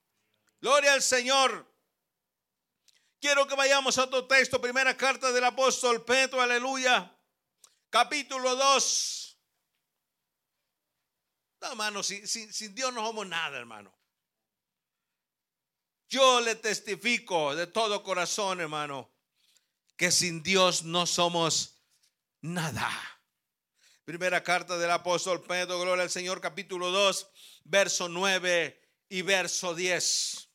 Gloria 0.61 0.93
al 0.93 1.03
Señor. 1.03 1.67
Quiero 3.21 3.47
que 3.47 3.55
vayamos 3.55 3.99
a 3.99 4.05
otro 4.05 4.27
texto, 4.27 4.61
primera 4.61 4.97
carta 4.97 5.31
del 5.31 5.45
apóstol 5.45 6.05
Pedro, 6.05 6.41
aleluya, 6.41 7.15
capítulo 7.91 8.57
2. 8.57 9.39
No, 11.61 11.69
hermano, 11.69 12.03
sin, 12.03 12.27
sin 12.27 12.75
Dios 12.75 12.93
no 12.95 13.05
somos 13.05 13.27
nada, 13.27 13.59
hermano. 13.59 13.95
Yo 16.09 16.41
le 16.41 16.57
testifico 16.57 17.55
de 17.55 17.67
todo 17.67 18.03
corazón, 18.03 18.61
hermano, 18.61 19.13
que 19.97 20.11
sin 20.11 20.43
Dios 20.43 20.83
no 20.83 21.07
somos 21.07 21.80
nada. 22.43 22.91
Primera 24.05 24.43
carta 24.43 24.77
del 24.79 24.91
apóstol 24.91 25.43
Pedro, 25.43 25.79
gloria 25.81 26.03
al 26.03 26.11
Señor, 26.11 26.41
capítulo 26.41 26.91
2, 26.91 27.31
verso 27.65 28.09
9 28.09 28.81
y 29.09 29.23
verso 29.23 29.75
10. 29.75 30.49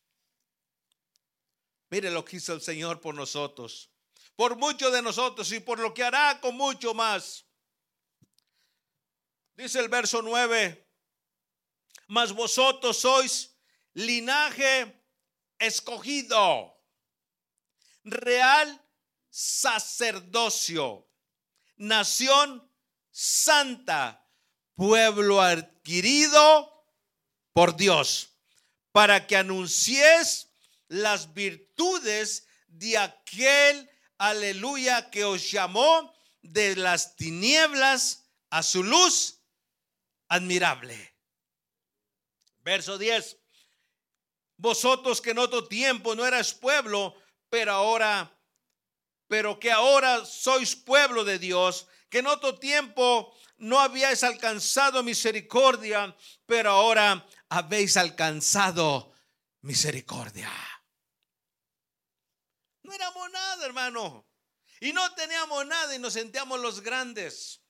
Mire 1.89 2.11
lo 2.11 2.25
que 2.25 2.37
hizo 2.37 2.53
el 2.53 2.61
Señor 2.61 2.99
por 2.99 3.15
nosotros, 3.15 3.91
por 4.35 4.57
muchos 4.57 4.91
de 4.91 5.01
nosotros 5.01 5.51
y 5.51 5.59
por 5.59 5.79
lo 5.79 5.93
que 5.93 6.03
hará 6.03 6.41
con 6.41 6.57
mucho 6.57 6.93
más. 6.93 7.45
Dice 9.55 9.79
el 9.79 9.87
verso 9.87 10.21
9, 10.21 10.89
mas 12.07 12.33
vosotros 12.33 12.97
sois 12.97 13.57
linaje 13.93 15.01
escogido, 15.59 16.77
real 18.03 18.85
sacerdocio 19.29 21.07
nación 21.77 22.69
santa, 23.11 24.29
pueblo 24.75 25.41
adquirido 25.41 26.85
por 27.53 27.75
Dios, 27.75 28.29
para 28.91 29.27
que 29.27 29.37
anuncies 29.37 30.49
las 30.87 31.33
virtudes 31.33 32.47
de 32.67 32.97
aquel, 32.97 33.89
aleluya, 34.17 35.09
que 35.09 35.23
os 35.23 35.49
llamó 35.51 36.13
de 36.41 36.75
las 36.75 37.15
tinieblas 37.15 38.25
a 38.49 38.61
su 38.63 38.83
luz 38.83 39.41
admirable. 40.27 41.15
Verso 42.59 42.97
10. 42.97 43.37
Vosotros 44.57 45.21
que 45.21 45.31
en 45.31 45.39
otro 45.39 45.67
tiempo 45.67 46.15
no 46.15 46.25
eras 46.25 46.53
pueblo, 46.53 47.15
pero 47.49 47.73
ahora 47.73 48.34
pero 49.35 49.59
que 49.59 49.69
ahora 49.69 50.23
sois 50.23 50.77
pueblo 50.77 51.25
de 51.25 51.37
Dios, 51.37 51.87
que 52.07 52.19
en 52.19 52.27
otro 52.27 52.57
tiempo 52.57 53.35
no 53.57 53.81
habíais 53.81 54.23
alcanzado 54.23 55.03
misericordia, 55.03 56.15
pero 56.45 56.71
ahora 56.71 57.27
habéis 57.49 57.97
alcanzado 57.97 59.11
misericordia. 59.59 60.49
No 62.83 62.93
éramos 62.93 63.29
nada, 63.29 63.65
hermano. 63.65 64.25
Y 64.79 64.93
no 64.93 65.13
teníamos 65.15 65.65
nada 65.65 65.93
y 65.93 65.99
nos 65.99 66.13
sentíamos 66.13 66.57
los 66.61 66.79
grandes. 66.79 67.61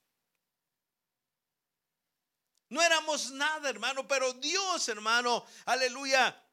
No 2.70 2.80
éramos 2.80 3.32
nada, 3.32 3.72
hermano, 3.72 4.08
pero 4.08 4.34
Dios, 4.34 4.88
hermano, 4.88 5.44
aleluya, 5.66 6.45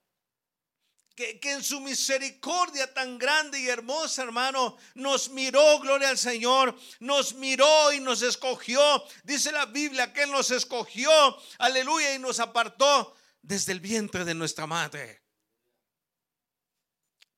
que, 1.14 1.38
en 1.42 1.62
su 1.62 1.81
misericordia 1.81 2.92
tan 2.92 3.19
grande 3.19 3.61
y 3.61 3.69
hermosa, 3.69 4.23
hermano, 4.23 4.76
nos 4.95 5.31
miró, 5.31 5.81
gloria 5.81 6.09
al 6.09 6.19
Señor, 6.19 6.76
nos 7.00 7.35
miró 7.35 7.92
y 7.92 8.00
nos 8.00 8.23
escogió. 8.23 8.81
Dice 9.25 9.52
la 9.52 9.66
Biblia 9.66 10.12
que 10.12 10.23
Él 10.23 10.31
nos 10.31 10.50
escogió, 10.50 11.11
aleluya, 11.59 12.14
y 12.14 12.19
nos 12.19 12.40
apartó 12.40 13.16
desde 13.42 13.73
el 13.73 13.81
vientre 13.81 14.25
de 14.25 14.35
nuestra 14.35 14.66
madre. 14.66 15.23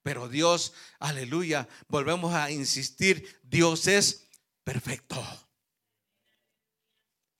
Pero 0.02 0.28
Dios, 0.28 0.74
aleluya, 0.98 1.66
volvemos 1.88 2.34
a 2.34 2.50
insistir, 2.50 3.40
Dios 3.42 3.86
es 3.86 4.28
perfecto. 4.62 5.16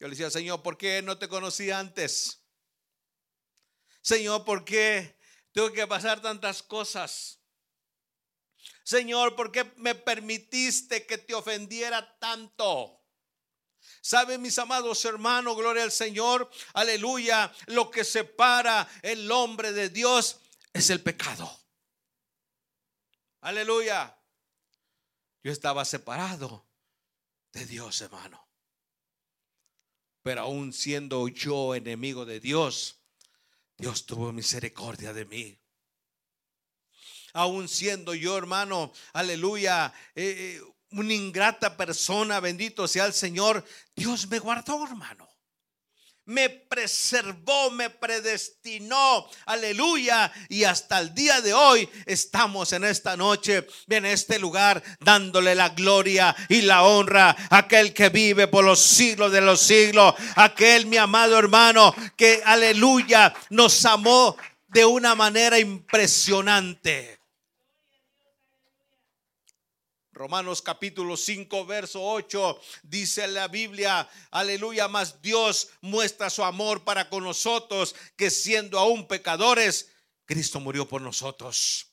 Yo 0.01 0.09
le 0.09 0.11
decía, 0.11 0.31
Señor, 0.31 0.63
¿por 0.63 0.77
qué 0.77 1.03
no 1.03 1.19
te 1.19 1.29
conocí 1.29 1.71
antes? 1.71 2.43
Señor, 4.01 4.45
¿por 4.45 4.65
qué 4.65 5.17
tengo 5.55 5.73
que 5.73 5.87
pasar 5.87 6.21
tantas 6.21 6.65
cosas? 6.65 7.39
Señor, 8.83 9.37
¿por 9.37 9.53
qué 9.53 9.73
me 9.77 9.95
permitiste 9.95 11.07
que 11.07 11.17
te 11.17 11.33
ofendiera 11.33 12.19
tanto? 12.19 13.01
¿Saben 14.01 14.43
mis 14.43 14.59
amados 14.59 15.05
hermanos? 15.05 15.57
Gloria 15.57 15.85
al 15.85 15.93
Señor. 15.93 16.51
Aleluya. 16.73 17.55
Lo 17.67 17.89
que 17.89 18.03
separa 18.03 18.89
el 19.01 19.31
hombre 19.31 19.73
de 19.73 19.91
Dios 19.91 20.41
es 20.73 20.91
el 20.91 21.01
pecado. 21.01 21.49
Aleluya. 23.43 24.19
Yo 25.45 25.53
estaba 25.53 25.85
separado 25.85 26.67
de 27.53 27.65
Dios, 27.65 28.01
hermano. 28.01 28.45
Pero 30.23 30.41
aún 30.41 30.73
siendo 30.73 31.29
yo 31.29 31.77
enemigo 31.77 32.25
de 32.25 32.41
Dios, 32.41 33.04
Dios 33.77 34.07
tuvo 34.07 34.33
misericordia 34.33 35.13
de 35.13 35.25
mí. 35.25 35.59
Aún 37.33 37.69
siendo 37.69 38.15
yo, 38.15 38.39
hermano, 38.39 38.93
aleluya, 39.13 39.93
eh, 40.15 40.59
eh, 40.61 40.75
una 40.91 41.13
ingrata 41.13 41.77
persona, 41.77 42.39
bendito 42.39 42.87
sea 42.87 43.07
el 43.07 43.13
Señor, 43.13 43.65
Dios 43.97 44.29
me 44.29 44.39
guardó, 44.39 44.85
hermano 44.85 45.24
me 46.27 46.49
preservó, 46.49 47.71
me 47.71 47.91
predestinó. 47.91 49.27
Aleluya. 49.47 50.33
Y 50.49 50.65
hasta 50.65 50.99
el 51.01 51.15
día 51.15 51.41
de 51.41 51.53
hoy 51.53 51.89
estamos 52.07 52.73
en 52.73 52.85
esta 52.85 53.17
noche, 53.17 53.67
en 53.89 54.07
este 54.07 54.39
lugar, 54.39 54.83
dándole 55.01 55.55
la 55.55 55.71
gloria 55.71 56.35
y 56.49 56.63
la 56.63 56.83
honra 56.83 57.37
a 57.51 57.59
aquel 57.59 57.93
que 57.93 58.09
vive 58.09 58.49
por 58.49 58.65
los 58.65 58.81
siglos 58.81 59.33
de 59.33 59.41
los 59.41 59.61
siglos. 59.61 60.15
Aquel, 60.37 60.87
mi 60.87 60.97
amado 60.97 61.39
hermano, 61.39 61.95
que, 62.17 62.43
aleluya, 62.45 63.35
nos 63.51 63.85
amó 63.85 64.37
de 64.69 64.85
una 64.85 65.15
manera 65.15 65.59
impresionante. 65.59 67.24
Romanos 70.15 70.63
capítulo 70.63 71.17
5, 71.17 71.67
verso 71.67 72.01
8, 72.01 72.61
dice 72.85 73.27
la 73.27 73.49
Biblia, 73.49 74.09
aleluya, 74.31 74.87
más 74.87 75.21
Dios 75.21 75.71
muestra 75.81 76.31
su 76.31 76.45
amor 76.45 76.85
para 76.85 77.11
con 77.11 77.25
nosotros, 77.25 77.97
que 78.17 78.31
siendo 78.31 78.79
aún 78.79 79.09
pecadores, 79.09 79.91
Cristo 80.25 80.61
murió 80.61 80.87
por 80.87 81.03
nosotros. 81.03 81.89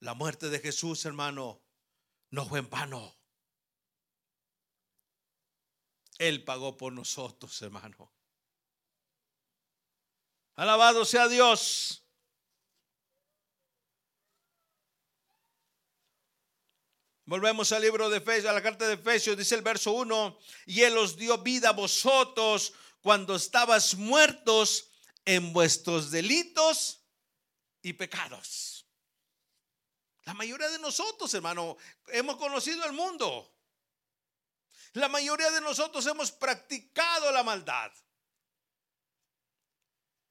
La 0.00 0.14
muerte 0.14 0.48
de 0.48 0.60
Jesús, 0.60 1.04
hermano, 1.04 1.60
no 2.30 2.46
fue 2.46 2.60
en 2.60 2.70
vano. 2.70 3.14
Él 6.16 6.42
pagó 6.42 6.78
por 6.78 6.94
nosotros, 6.94 7.60
hermano. 7.60 8.10
Alabado 10.54 11.04
sea 11.04 11.28
Dios. 11.28 12.03
Volvemos 17.26 17.72
al 17.72 17.80
libro 17.80 18.10
de 18.10 18.18
Efesios, 18.18 18.50
a 18.50 18.52
la 18.52 18.62
carta 18.62 18.86
de 18.86 18.94
Efesios, 18.94 19.36
dice 19.36 19.54
el 19.54 19.62
verso 19.62 19.92
1, 19.92 20.38
y 20.66 20.82
Él 20.82 20.98
os 20.98 21.16
dio 21.16 21.38
vida 21.38 21.70
a 21.70 21.72
vosotros 21.72 22.74
cuando 23.00 23.34
estabas 23.34 23.94
muertos 23.94 24.90
en 25.24 25.52
vuestros 25.54 26.10
delitos 26.10 27.02
y 27.80 27.94
pecados. 27.94 28.86
La 30.24 30.34
mayoría 30.34 30.68
de 30.68 30.78
nosotros, 30.78 31.32
hermano, 31.32 31.78
hemos 32.08 32.36
conocido 32.36 32.84
el 32.84 32.92
mundo. 32.92 33.54
La 34.92 35.08
mayoría 35.08 35.50
de 35.50 35.62
nosotros 35.62 36.06
hemos 36.06 36.30
practicado 36.30 37.32
la 37.32 37.42
maldad. 37.42 37.90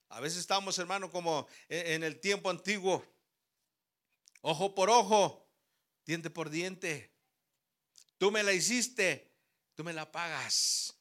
A 0.09 0.19
veces 0.19 0.39
estamos, 0.39 0.77
hermano, 0.77 1.09
como 1.09 1.47
en 1.69 2.03
el 2.03 2.19
tiempo 2.19 2.51
antiguo, 2.51 3.03
ojo 4.41 4.75
por 4.75 4.91
ojo, 4.91 5.42
diente 6.05 6.29
por 6.29 6.49
diente. 6.49 7.13
Tú 8.17 8.31
me 8.31 8.43
la 8.43 8.53
hiciste, 8.53 9.35
tú 9.75 9.83
me 9.83 9.93
la 9.93 10.11
pagas. 10.11 10.95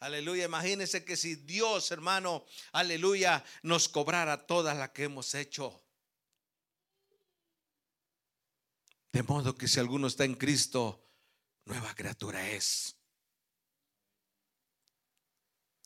Aleluya. 0.00 0.46
Imagínense 0.46 1.04
que 1.04 1.16
si 1.16 1.36
Dios, 1.36 1.92
hermano, 1.92 2.44
aleluya, 2.72 3.44
nos 3.62 3.88
cobrara 3.88 4.46
toda 4.46 4.74
la 4.74 4.92
que 4.92 5.04
hemos 5.04 5.34
hecho. 5.34 5.80
De 9.12 9.22
modo 9.22 9.56
que 9.56 9.68
si 9.68 9.78
alguno 9.78 10.08
está 10.08 10.24
en 10.24 10.34
Cristo, 10.34 11.08
nueva 11.66 11.94
criatura 11.94 12.50
es. 12.50 12.96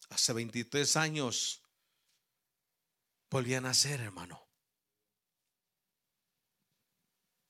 Hace 0.08 0.32
23 0.32 0.96
años 0.96 1.62
volví 3.28 3.54
a 3.54 3.60
nacer, 3.60 4.00
hermano. 4.00 4.45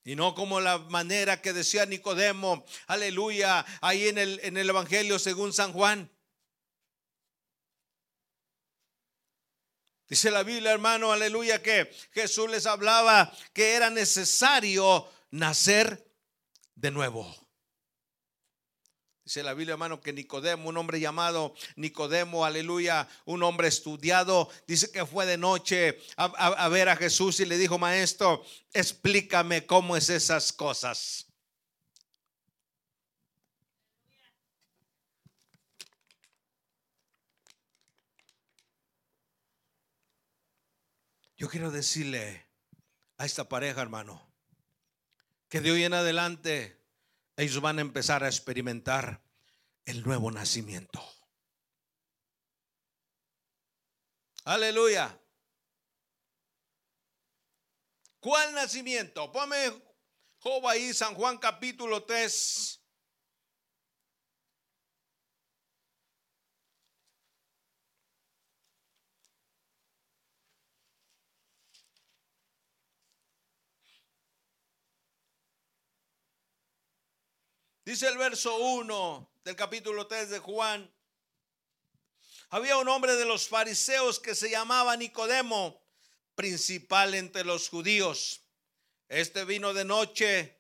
Y 0.07 0.15
no 0.15 0.37
como 0.37 0.61
la 0.61 0.79
manera 0.79 1.43
que 1.43 1.53
decía 1.53 1.85
Nicodemo, 1.85 2.65
aleluya, 2.87 3.67
ahí 3.81 4.07
en 4.07 4.19
el, 4.19 4.39
en 4.45 4.57
el 4.57 4.69
Evangelio 4.69 5.19
según 5.19 5.53
San 5.53 5.73
Juan. 5.73 6.09
Dice 10.09 10.31
la 10.31 10.45
Biblia, 10.45 10.71
hermano, 10.71 11.11
aleluya, 11.11 11.61
que 11.61 11.93
Jesús 12.13 12.49
les 12.49 12.67
hablaba 12.67 13.37
que 13.53 13.73
era 13.73 13.91
necesario 13.91 15.11
nacer 15.33 16.09
de 16.77 16.93
nuevo. 16.93 17.46
Dice 19.27 19.43
la 19.43 19.55
Biblia, 19.55 19.73
hermano, 19.73 20.01
que 20.01 20.13
Nicodemo, 20.13 20.69
un 20.69 20.77
hombre 20.77 21.01
llamado 21.01 21.53
Nicodemo, 21.75 22.45
aleluya, 22.45 23.09
un 23.25 23.43
hombre 23.43 23.67
estudiado, 23.67 24.49
dice 24.69 24.93
que 24.93 25.05
fue 25.05 25.27
de 25.27 25.37
noche 25.37 25.99
a, 26.17 26.69
ver 26.69 26.89
a 26.89 26.95
Jesús 26.95 27.41
y 27.41 27.45
le 27.45 27.59
dijo, 27.59 27.77
maestro, 27.77 28.45
explícame 28.73 29.67
cómo 29.67 29.97
es 29.97 30.11
esas 30.11 30.53
cosas. 30.53 31.27
Yo 41.37 41.49
quiero 41.49 41.73
decirle 41.73 42.47
a 43.19 43.27
esta 43.27 43.49
pareja, 43.49 43.83
hermano, 43.83 44.25
que 45.49 45.61
de 45.61 45.73
hoy 45.73 45.83
en 45.83 45.95
adelante 45.95 46.86
ellos 47.37 47.61
van 47.61 47.79
a 47.79 47.83
empezar 47.83 48.25
a 48.25 48.29
experimentar 48.29 49.23
el 49.85 50.03
nuevo 50.03 50.31
nacimiento. 50.31 51.05
Aleluya. 54.45 55.21
¿Cuál 58.21 58.55
nacimiento? 58.55 59.31
Ponme 59.31 59.57
Job 60.39 60.67
ahí, 60.67 60.95
San 60.95 61.15
Juan 61.15 61.39
capítulo 61.39 62.05
3. 62.05 62.86
Dice 77.87 78.09
el 78.09 78.19
verso 78.19 78.57
1 78.57 79.31
del 79.45 79.55
capítulo 79.55 80.09
3 80.09 80.31
de 80.31 80.39
Juan. 80.41 80.93
Había 82.49 82.79
un 82.79 82.89
hombre 82.89 83.15
de 83.15 83.25
los 83.25 83.47
fariseos 83.47 84.19
que 84.19 84.35
se 84.35 84.51
llamaba 84.51 84.97
Nicodemo, 84.97 85.81
principal 86.35 87.15
entre 87.15 87.45
los 87.45 87.69
judíos. 87.69 88.41
Este 89.09 89.45
vino 89.45 89.73
de 89.73 89.85
noche, 89.85 90.59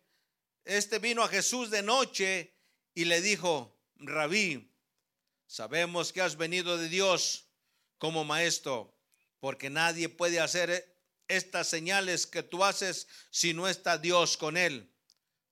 este 0.64 1.00
vino 1.00 1.24
a 1.24 1.28
Jesús 1.28 1.68
de 1.68 1.82
noche 1.82 2.54
y 2.94 3.06
le 3.06 3.20
dijo, 3.20 3.76
rabí, 3.96 4.72
sabemos 5.48 6.12
que 6.12 6.20
has 6.20 6.36
venido 6.36 6.78
de 6.78 6.88
Dios 6.88 7.48
como 7.98 8.22
maestro, 8.22 8.96
porque 9.40 9.68
nadie 9.68 10.08
puede 10.08 10.38
hacer 10.38 10.96
estas 11.26 11.66
señales 11.66 12.24
que 12.24 12.44
tú 12.44 12.62
haces 12.62 13.08
si 13.30 13.52
no 13.52 13.66
está 13.66 13.98
Dios 13.98 14.36
con 14.36 14.56
él. 14.56 14.92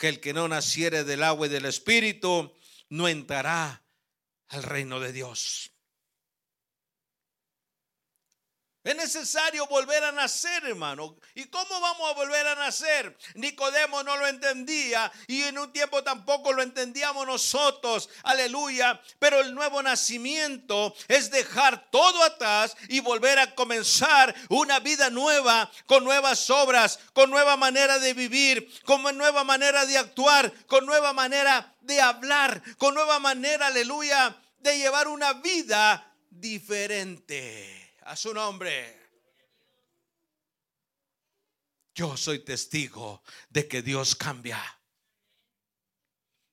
que 0.00 0.08
el 0.08 0.18
que 0.18 0.32
no 0.32 0.48
naciere 0.48 1.04
del 1.04 1.22
agua 1.22 1.46
y 1.46 1.50
del 1.50 1.66
espíritu 1.66 2.56
no 2.88 3.06
entrará 3.06 3.84
al 4.48 4.62
reino 4.62 4.98
de 4.98 5.12
Dios. 5.12 5.72
Es 8.82 8.96
necesario 8.96 9.66
volver 9.66 10.02
a 10.04 10.12
nacer, 10.12 10.64
hermano. 10.64 11.14
¿Y 11.34 11.44
cómo 11.44 11.80
vamos 11.80 12.10
a 12.10 12.14
volver 12.14 12.46
a 12.46 12.54
nacer? 12.54 13.14
Nicodemo 13.34 14.02
no 14.02 14.16
lo 14.16 14.26
entendía 14.26 15.12
y 15.26 15.42
en 15.42 15.58
un 15.58 15.70
tiempo 15.70 16.02
tampoco 16.02 16.54
lo 16.54 16.62
entendíamos 16.62 17.26
nosotros. 17.26 18.08
Aleluya. 18.22 18.98
Pero 19.18 19.40
el 19.40 19.54
nuevo 19.54 19.82
nacimiento 19.82 20.94
es 21.08 21.30
dejar 21.30 21.90
todo 21.90 22.22
atrás 22.24 22.74
y 22.88 23.00
volver 23.00 23.38
a 23.38 23.54
comenzar 23.54 24.34
una 24.48 24.80
vida 24.80 25.10
nueva, 25.10 25.70
con 25.84 26.02
nuevas 26.02 26.48
obras, 26.48 27.00
con 27.12 27.28
nueva 27.28 27.58
manera 27.58 27.98
de 27.98 28.14
vivir, 28.14 28.66
con 28.86 29.02
nueva 29.18 29.44
manera 29.44 29.84
de 29.84 29.98
actuar, 29.98 30.50
con 30.66 30.86
nueva 30.86 31.12
manera 31.12 31.74
de 31.82 32.00
hablar, 32.00 32.62
con 32.78 32.94
nueva 32.94 33.18
manera, 33.18 33.66
aleluya, 33.66 34.40
de 34.58 34.78
llevar 34.78 35.06
una 35.06 35.34
vida 35.34 36.14
diferente 36.30 37.79
a 38.10 38.16
su 38.16 38.34
nombre. 38.34 39.08
Yo 41.94 42.16
soy 42.16 42.44
testigo 42.44 43.22
de 43.48 43.68
que 43.68 43.82
Dios 43.82 44.16
cambia. 44.16 44.60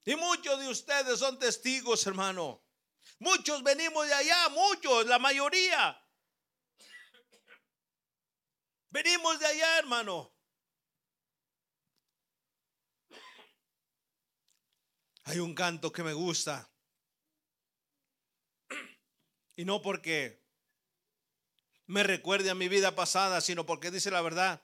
Y 0.06 0.16
muchos 0.16 0.60
de 0.60 0.70
ustedes 0.70 1.18
son 1.18 1.40
testigos, 1.40 2.06
hermano. 2.06 2.64
Muchos 3.18 3.64
venimos 3.64 4.06
de 4.06 4.14
allá, 4.14 4.50
muchos, 4.50 5.08
la 5.08 5.18
mayoría. 5.18 6.00
Venimos 8.92 9.40
de 9.40 9.48
allá, 9.48 9.80
hermano. 9.80 10.36
Hay 15.24 15.40
un 15.40 15.56
canto 15.56 15.92
que 15.92 16.04
me 16.04 16.14
gusta. 16.14 16.72
Y 19.56 19.66
no 19.66 19.82
porque 19.82 20.47
me 21.88 22.04
recuerde 22.04 22.50
a 22.50 22.56
mi 22.56 22.68
vida 22.68 22.96
pasada, 22.96 23.42
sino 23.42 23.66
porque 23.66 23.92
dice 23.92 24.12
la 24.12 24.22
verdad. 24.22 24.62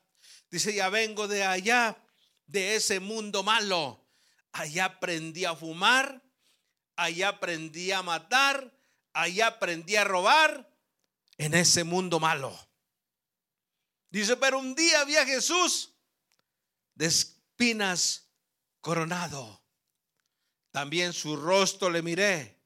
Dice, 0.51 0.73
ya 0.73 0.89
vengo 0.89 1.27
de 1.27 1.43
allá, 1.43 1.97
de 2.45 2.75
ese 2.75 2.99
mundo 2.99 3.43
malo. 3.43 4.05
Allá 4.51 4.85
aprendí 4.85 5.45
a 5.45 5.55
fumar, 5.55 6.21
allá 6.95 7.29
aprendí 7.29 7.91
a 7.91 8.03
matar, 8.03 8.71
allá 9.13 9.47
aprendí 9.47 9.95
a 9.95 10.03
robar, 10.03 10.69
en 11.37 11.55
ese 11.55 11.83
mundo 11.83 12.19
malo. 12.19 12.55
Dice, 14.09 14.37
pero 14.37 14.59
un 14.59 14.75
día 14.75 15.03
vi 15.05 15.15
a 15.15 15.25
Jesús 15.25 15.95
de 16.93 17.07
espinas 17.07 18.29
coronado. 18.81 19.63
También 20.71 21.13
su 21.13 21.35
rostro 21.35 21.89
le 21.89 22.01
miré 22.01 22.61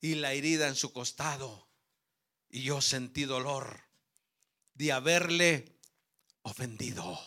y 0.00 0.14
la 0.16 0.32
herida 0.32 0.68
en 0.68 0.76
su 0.76 0.92
costado. 0.92 1.71
Y 2.52 2.62
yo 2.62 2.80
sentí 2.80 3.24
dolor 3.24 3.80
de 4.74 4.92
haberle 4.92 5.80
ofendido. 6.42 7.18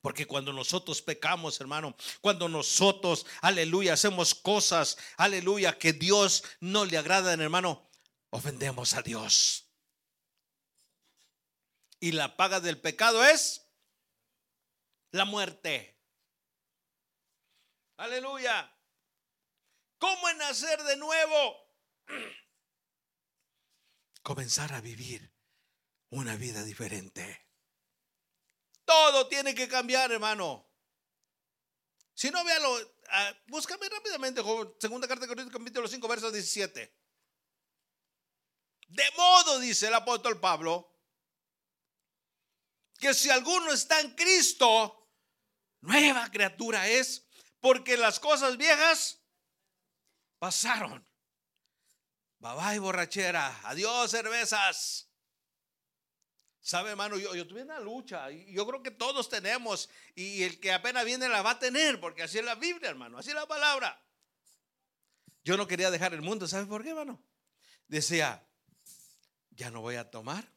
Porque 0.00 0.26
cuando 0.26 0.52
nosotros 0.52 1.02
pecamos, 1.02 1.60
hermano, 1.60 1.96
cuando 2.20 2.48
nosotros, 2.48 3.26
aleluya, 3.40 3.94
hacemos 3.94 4.34
cosas, 4.34 4.96
aleluya, 5.16 5.76
que 5.76 5.92
Dios 5.92 6.44
no 6.60 6.84
le 6.84 6.96
agrada, 6.96 7.34
hermano, 7.34 7.90
ofendemos 8.30 8.94
a 8.94 9.02
Dios. 9.02 9.68
Y 11.98 12.12
la 12.12 12.36
paga 12.36 12.60
del 12.60 12.80
pecado 12.80 13.24
es 13.24 13.68
la 15.10 15.24
muerte. 15.24 16.00
Aleluya. 17.96 18.72
¿Cómo 19.98 20.28
es 20.28 20.36
nacer 20.36 20.82
de 20.84 20.96
nuevo? 20.96 21.56
Comenzar 24.22 24.72
a 24.72 24.80
vivir 24.80 25.32
una 26.10 26.36
vida 26.36 26.62
diferente. 26.62 27.48
Todo 28.84 29.28
tiene 29.28 29.54
que 29.54 29.68
cambiar, 29.68 30.10
hermano. 30.12 30.68
Si 32.14 32.30
no, 32.30 32.44
véalo, 32.44 32.74
uh, 32.74 33.34
búscame 33.46 33.88
rápidamente, 33.88 34.42
segunda 34.78 35.08
carta 35.08 35.22
de 35.22 35.28
Corintios, 35.28 35.56
capítulo 35.56 35.88
5, 35.88 36.08
verso 36.08 36.30
17. 36.30 36.94
De 38.88 39.10
modo, 39.16 39.58
dice 39.58 39.88
el 39.88 39.94
apóstol 39.94 40.38
Pablo, 40.38 40.92
que 42.98 43.14
si 43.14 43.30
alguno 43.30 43.72
está 43.72 44.00
en 44.00 44.14
Cristo, 44.14 45.10
nueva 45.80 46.30
criatura 46.30 46.86
es, 46.88 47.26
porque 47.60 47.96
las 47.96 48.20
cosas 48.20 48.56
viejas 48.56 49.24
pasaron. 50.38 51.08
Bye 52.42 52.56
bye, 52.56 52.78
borrachera. 52.80 53.60
Adiós, 53.62 54.10
cervezas. 54.10 55.08
Sabe, 56.60 56.90
hermano, 56.90 57.16
yo, 57.16 57.46
tuve 57.46 57.62
una 57.62 57.78
lucha 57.78 58.32
y 58.32 58.52
yo 58.52 58.66
creo 58.66 58.82
que 58.82 58.90
todos 58.90 59.28
tenemos 59.28 59.88
y 60.16 60.42
el 60.42 60.58
que 60.58 60.72
apenas 60.72 61.04
viene 61.04 61.28
la 61.28 61.42
va 61.42 61.52
a 61.52 61.58
tener 61.60 62.00
porque 62.00 62.24
así 62.24 62.40
es 62.40 62.44
la 62.44 62.56
Biblia, 62.56 62.90
hermano, 62.90 63.18
así 63.18 63.28
es 63.28 63.36
la 63.36 63.46
palabra. 63.46 63.96
Yo 65.44 65.56
no 65.56 65.68
quería 65.68 65.92
dejar 65.92 66.14
el 66.14 66.22
mundo, 66.22 66.48
¿sabe 66.48 66.66
por 66.66 66.82
qué, 66.82 66.90
hermano? 66.90 67.22
Decía, 67.86 68.44
ya 69.50 69.70
no 69.70 69.80
voy 69.80 69.94
a 69.94 70.10
tomar, 70.10 70.52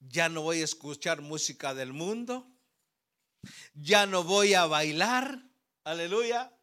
ya 0.00 0.28
no 0.28 0.42
voy 0.42 0.60
a 0.60 0.64
escuchar 0.64 1.22
música 1.22 1.72
del 1.72 1.94
mundo, 1.94 2.46
ya 3.72 4.04
no 4.04 4.22
voy 4.22 4.52
a 4.52 4.66
bailar, 4.66 5.42
aleluya, 5.82 6.54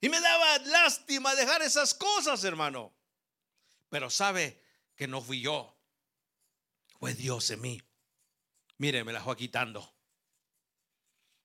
y 0.00 0.08
me 0.08 0.20
daba 0.20 0.58
lástima 0.58 1.34
dejar 1.34 1.62
esas 1.62 1.94
cosas, 1.94 2.42
hermano. 2.44 2.92
Pero 3.90 4.08
sabe 4.08 4.62
que 4.96 5.06
no 5.06 5.20
fui 5.20 5.40
yo. 5.40 5.76
Fue 6.98 7.14
Dios 7.14 7.50
en 7.50 7.60
mí. 7.60 7.82
Mire, 8.78 9.04
me 9.04 9.12
la 9.12 9.22
fue 9.22 9.36
quitando. 9.36 9.94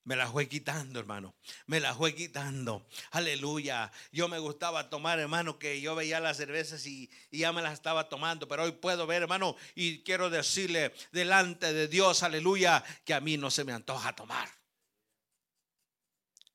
Me 0.05 0.15
la 0.15 0.27
fue 0.27 0.47
quitando, 0.47 0.99
hermano. 0.99 1.35
Me 1.65 1.79
la 1.79 1.95
fue 1.95 2.13
quitando. 2.13 2.87
Aleluya. 3.11 3.91
Yo 4.11 4.27
me 4.27 4.37
gustaba 4.37 4.89
tomar, 4.89 5.19
hermano, 5.19 5.57
que 5.57 5.81
yo 5.81 5.95
veía 5.95 6.19
las 6.19 6.37
cervezas 6.37 6.85
y, 6.85 7.09
y, 7.31 7.39
ya 7.39 7.51
me 7.51 7.63
las 7.63 7.73
estaba 7.73 8.07
tomando. 8.07 8.47
Pero 8.47 8.63
hoy 8.63 8.71
puedo 8.71 9.07
ver, 9.07 9.23
hermano, 9.23 9.55
y 9.73 10.03
quiero 10.03 10.29
decirle 10.29 10.93
delante 11.11 11.73
de 11.73 11.87
Dios, 11.87 12.21
aleluya, 12.21 12.83
que 13.03 13.15
a 13.15 13.19
mí 13.19 13.35
no 13.35 13.49
se 13.49 13.63
me 13.63 13.73
antoja 13.73 14.15
tomar. 14.15 14.47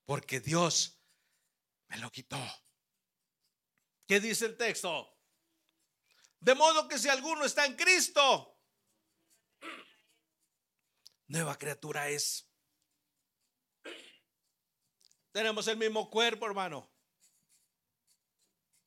Porque 0.05 0.39
Dios 0.39 1.00
me 1.91 1.97
lo 1.97 2.09
quitó. 2.09 2.39
¿Qué 4.07 4.21
dice 4.21 4.45
el 4.45 4.55
texto? 4.55 5.19
De 6.39 6.55
modo 6.55 6.87
que 6.87 6.97
si 6.97 7.09
alguno 7.09 7.43
está 7.43 7.65
en 7.65 7.75
Cristo, 7.75 8.57
nueva 11.27 11.57
criatura 11.57 12.07
es. 12.07 12.49
Tenemos 15.33 15.67
el 15.67 15.75
mismo 15.75 16.09
cuerpo, 16.09 16.45
hermano. 16.45 16.89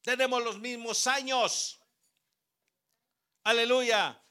Tenemos 0.00 0.42
los 0.42 0.58
mismos 0.58 1.06
años. 1.06 1.78
Aleluya. 3.42 4.24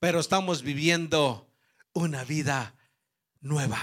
Pero 0.00 0.18
estamos 0.18 0.62
viviendo 0.62 1.48
una 1.92 2.24
vida 2.24 2.76
nueva. 3.40 3.80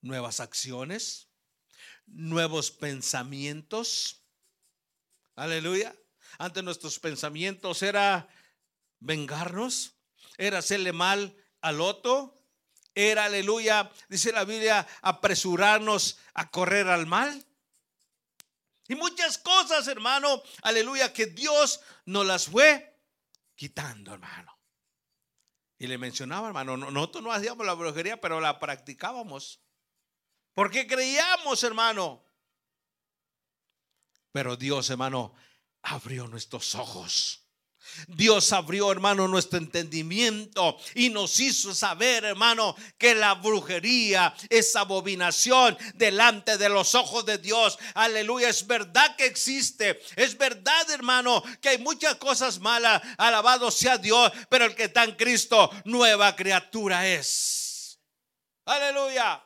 Nuevas 0.00 0.40
acciones, 0.40 1.31
nuevos 2.06 2.70
pensamientos. 2.70 4.22
Aleluya. 5.34 5.94
Antes 6.38 6.64
nuestros 6.64 6.98
pensamientos 6.98 7.82
era 7.82 8.28
vengarnos, 9.00 9.94
era 10.38 10.58
hacerle 10.58 10.92
mal 10.92 11.36
al 11.60 11.80
otro, 11.80 12.42
era, 12.94 13.24
aleluya, 13.24 13.90
dice 14.08 14.32
la 14.32 14.44
Biblia, 14.44 14.86
apresurarnos 15.00 16.18
a 16.34 16.50
correr 16.50 16.88
al 16.88 17.06
mal. 17.06 17.46
Y 18.88 18.94
muchas 18.94 19.38
cosas, 19.38 19.86
hermano, 19.88 20.42
aleluya, 20.62 21.12
que 21.12 21.26
Dios 21.26 21.80
nos 22.04 22.26
las 22.26 22.46
fue 22.46 23.00
quitando, 23.54 24.12
hermano. 24.14 24.58
Y 25.78 25.86
le 25.86 25.98
mencionaba, 25.98 26.48
hermano, 26.48 26.76
nosotros 26.76 27.24
no 27.24 27.32
hacíamos 27.32 27.66
la 27.66 27.74
brujería, 27.74 28.20
pero 28.20 28.40
la 28.40 28.58
practicábamos. 28.58 29.60
Porque 30.54 30.86
creíamos, 30.86 31.62
hermano. 31.62 32.22
Pero 34.32 34.56
Dios, 34.56 34.88
hermano, 34.90 35.34
abrió 35.82 36.26
nuestros 36.26 36.74
ojos. 36.74 37.42
Dios 38.06 38.52
abrió, 38.52 38.90
hermano, 38.90 39.28
nuestro 39.28 39.58
entendimiento 39.58 40.78
y 40.94 41.10
nos 41.10 41.38
hizo 41.40 41.74
saber, 41.74 42.24
hermano, 42.24 42.74
que 42.96 43.14
la 43.14 43.34
brujería 43.34 44.34
es 44.48 44.74
abominación 44.76 45.76
delante 45.94 46.56
de 46.56 46.68
los 46.68 46.94
ojos 46.94 47.26
de 47.26 47.38
Dios. 47.38 47.78
Aleluya, 47.94 48.48
es 48.48 48.66
verdad 48.66 49.14
que 49.16 49.26
existe. 49.26 50.00
Es 50.16 50.38
verdad, 50.38 50.90
hermano, 50.90 51.42
que 51.60 51.70
hay 51.70 51.78
muchas 51.78 52.16
cosas 52.16 52.58
malas. 52.60 53.02
Alabado 53.18 53.70
sea 53.70 53.98
Dios, 53.98 54.32
pero 54.48 54.64
el 54.64 54.74
que 54.74 54.84
está 54.84 55.04
en 55.04 55.14
Cristo, 55.16 55.70
nueva 55.84 56.34
criatura 56.34 57.06
es. 57.06 58.00
Aleluya. 58.64 59.42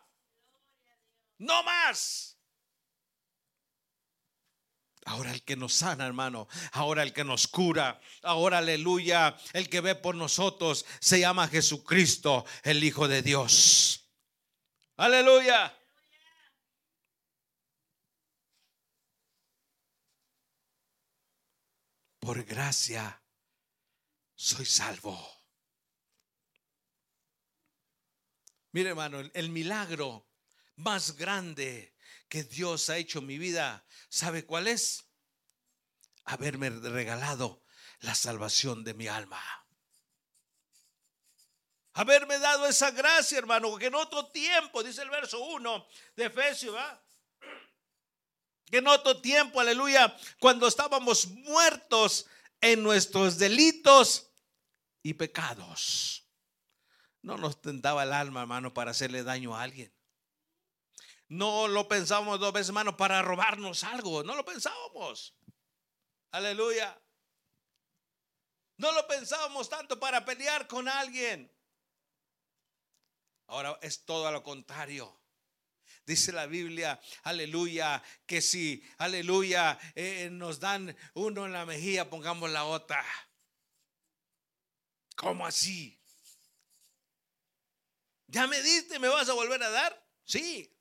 No 1.38 1.62
más. 1.62 2.36
Ahora 5.06 5.32
el 5.32 5.44
que 5.44 5.54
nos 5.54 5.74
sana, 5.74 6.04
hermano. 6.04 6.48
Ahora 6.72 7.04
el 7.04 7.12
que 7.12 7.22
nos 7.22 7.46
cura. 7.46 8.00
Ahora, 8.22 8.58
aleluya. 8.58 9.36
El 9.52 9.68
que 9.68 9.80
ve 9.80 9.94
por 9.94 10.16
nosotros 10.16 10.84
se 11.00 11.20
llama 11.20 11.46
Jesucristo, 11.46 12.44
el 12.64 12.82
Hijo 12.82 13.06
de 13.06 13.22
Dios. 13.22 14.10
Aleluya. 14.96 15.72
Por 22.18 22.42
gracia 22.44 23.22
soy 24.34 24.66
salvo. 24.66 25.16
Mire, 28.72 28.90
hermano, 28.90 29.20
el 29.32 29.50
milagro 29.50 30.26
más 30.76 31.16
grande 31.16 31.94
que 32.28 32.44
Dios 32.44 32.88
ha 32.90 32.96
hecho 32.96 33.20
en 33.20 33.26
mi 33.26 33.38
vida, 33.38 33.84
¿sabe 34.08 34.44
cuál 34.44 34.68
es? 34.68 35.04
Haberme 36.24 36.70
regalado 36.70 37.62
la 38.00 38.14
salvación 38.14 38.84
de 38.84 38.94
mi 38.94 39.08
alma. 39.08 39.42
Haberme 41.94 42.38
dado 42.38 42.66
esa 42.66 42.90
gracia, 42.90 43.38
hermano, 43.38 43.76
que 43.78 43.86
en 43.86 43.94
otro 43.94 44.26
tiempo, 44.26 44.82
dice 44.82 45.02
el 45.02 45.08
verso 45.08 45.40
1 45.40 45.86
de 46.14 46.26
Efesios. 46.26 46.76
Que 48.70 48.78
en 48.78 48.86
otro 48.88 49.20
tiempo, 49.20 49.60
aleluya, 49.60 50.14
cuando 50.38 50.66
estábamos 50.66 51.26
muertos 51.26 52.26
en 52.60 52.82
nuestros 52.82 53.38
delitos 53.38 54.30
y 55.02 55.14
pecados. 55.14 56.26
No 57.22 57.38
nos 57.38 57.62
tentaba 57.62 58.02
el 58.02 58.12
alma, 58.12 58.42
hermano, 58.42 58.74
para 58.74 58.90
hacerle 58.90 59.22
daño 59.22 59.56
a 59.56 59.62
alguien. 59.62 59.95
No 61.28 61.66
lo 61.66 61.88
pensábamos 61.88 62.38
dos 62.38 62.52
veces, 62.52 62.68
hermano, 62.68 62.96
para 62.96 63.22
robarnos 63.22 63.82
algo. 63.84 64.22
No 64.22 64.36
lo 64.36 64.44
pensábamos. 64.44 65.36
Aleluya. 66.30 67.00
No 68.76 68.92
lo 68.92 69.06
pensábamos 69.06 69.68
tanto 69.68 69.98
para 69.98 70.24
pelear 70.24 70.68
con 70.68 70.88
alguien. 70.88 71.52
Ahora 73.48 73.78
es 73.82 74.04
todo 74.04 74.26
a 74.26 74.32
lo 74.32 74.42
contrario. 74.42 75.20
Dice 76.04 76.30
la 76.30 76.46
Biblia, 76.46 77.00
aleluya, 77.24 78.02
que 78.26 78.40
si, 78.40 78.84
aleluya, 78.98 79.78
eh, 79.96 80.28
nos 80.30 80.60
dan 80.60 80.96
uno 81.14 81.46
en 81.46 81.52
la 81.52 81.66
mejilla, 81.66 82.08
pongamos 82.08 82.50
la 82.50 82.64
otra. 82.64 83.04
¿Cómo 85.16 85.46
así? 85.46 86.00
¿Ya 88.28 88.46
me 88.46 88.60
diste? 88.62 88.98
¿Me 88.98 89.08
vas 89.08 89.28
a 89.28 89.32
volver 89.32 89.62
a 89.62 89.70
dar? 89.70 90.06
Sí. 90.24 90.75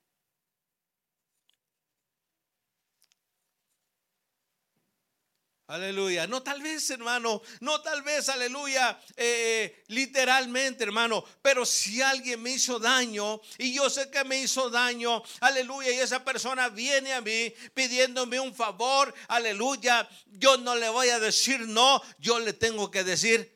Aleluya. 5.68 6.28
No 6.28 6.44
tal 6.44 6.62
vez, 6.62 6.88
hermano. 6.90 7.42
No 7.60 7.82
tal 7.82 8.02
vez, 8.02 8.28
aleluya. 8.28 9.00
Eh, 9.16 9.82
literalmente, 9.88 10.84
hermano. 10.84 11.24
Pero 11.42 11.66
si 11.66 12.00
alguien 12.00 12.40
me 12.40 12.50
hizo 12.50 12.78
daño 12.78 13.40
y 13.58 13.74
yo 13.74 13.90
sé 13.90 14.08
que 14.08 14.22
me 14.22 14.38
hizo 14.38 14.70
daño, 14.70 15.22
aleluya. 15.40 15.90
Y 15.90 15.98
esa 15.98 16.24
persona 16.24 16.68
viene 16.68 17.12
a 17.12 17.20
mí 17.20 17.52
pidiéndome 17.74 18.38
un 18.38 18.54
favor, 18.54 19.12
aleluya. 19.26 20.08
Yo 20.26 20.56
no 20.56 20.76
le 20.76 20.88
voy 20.88 21.08
a 21.08 21.18
decir 21.18 21.60
no. 21.66 22.00
Yo 22.18 22.38
le 22.38 22.52
tengo 22.52 22.88
que 22.90 23.02
decir 23.02 23.52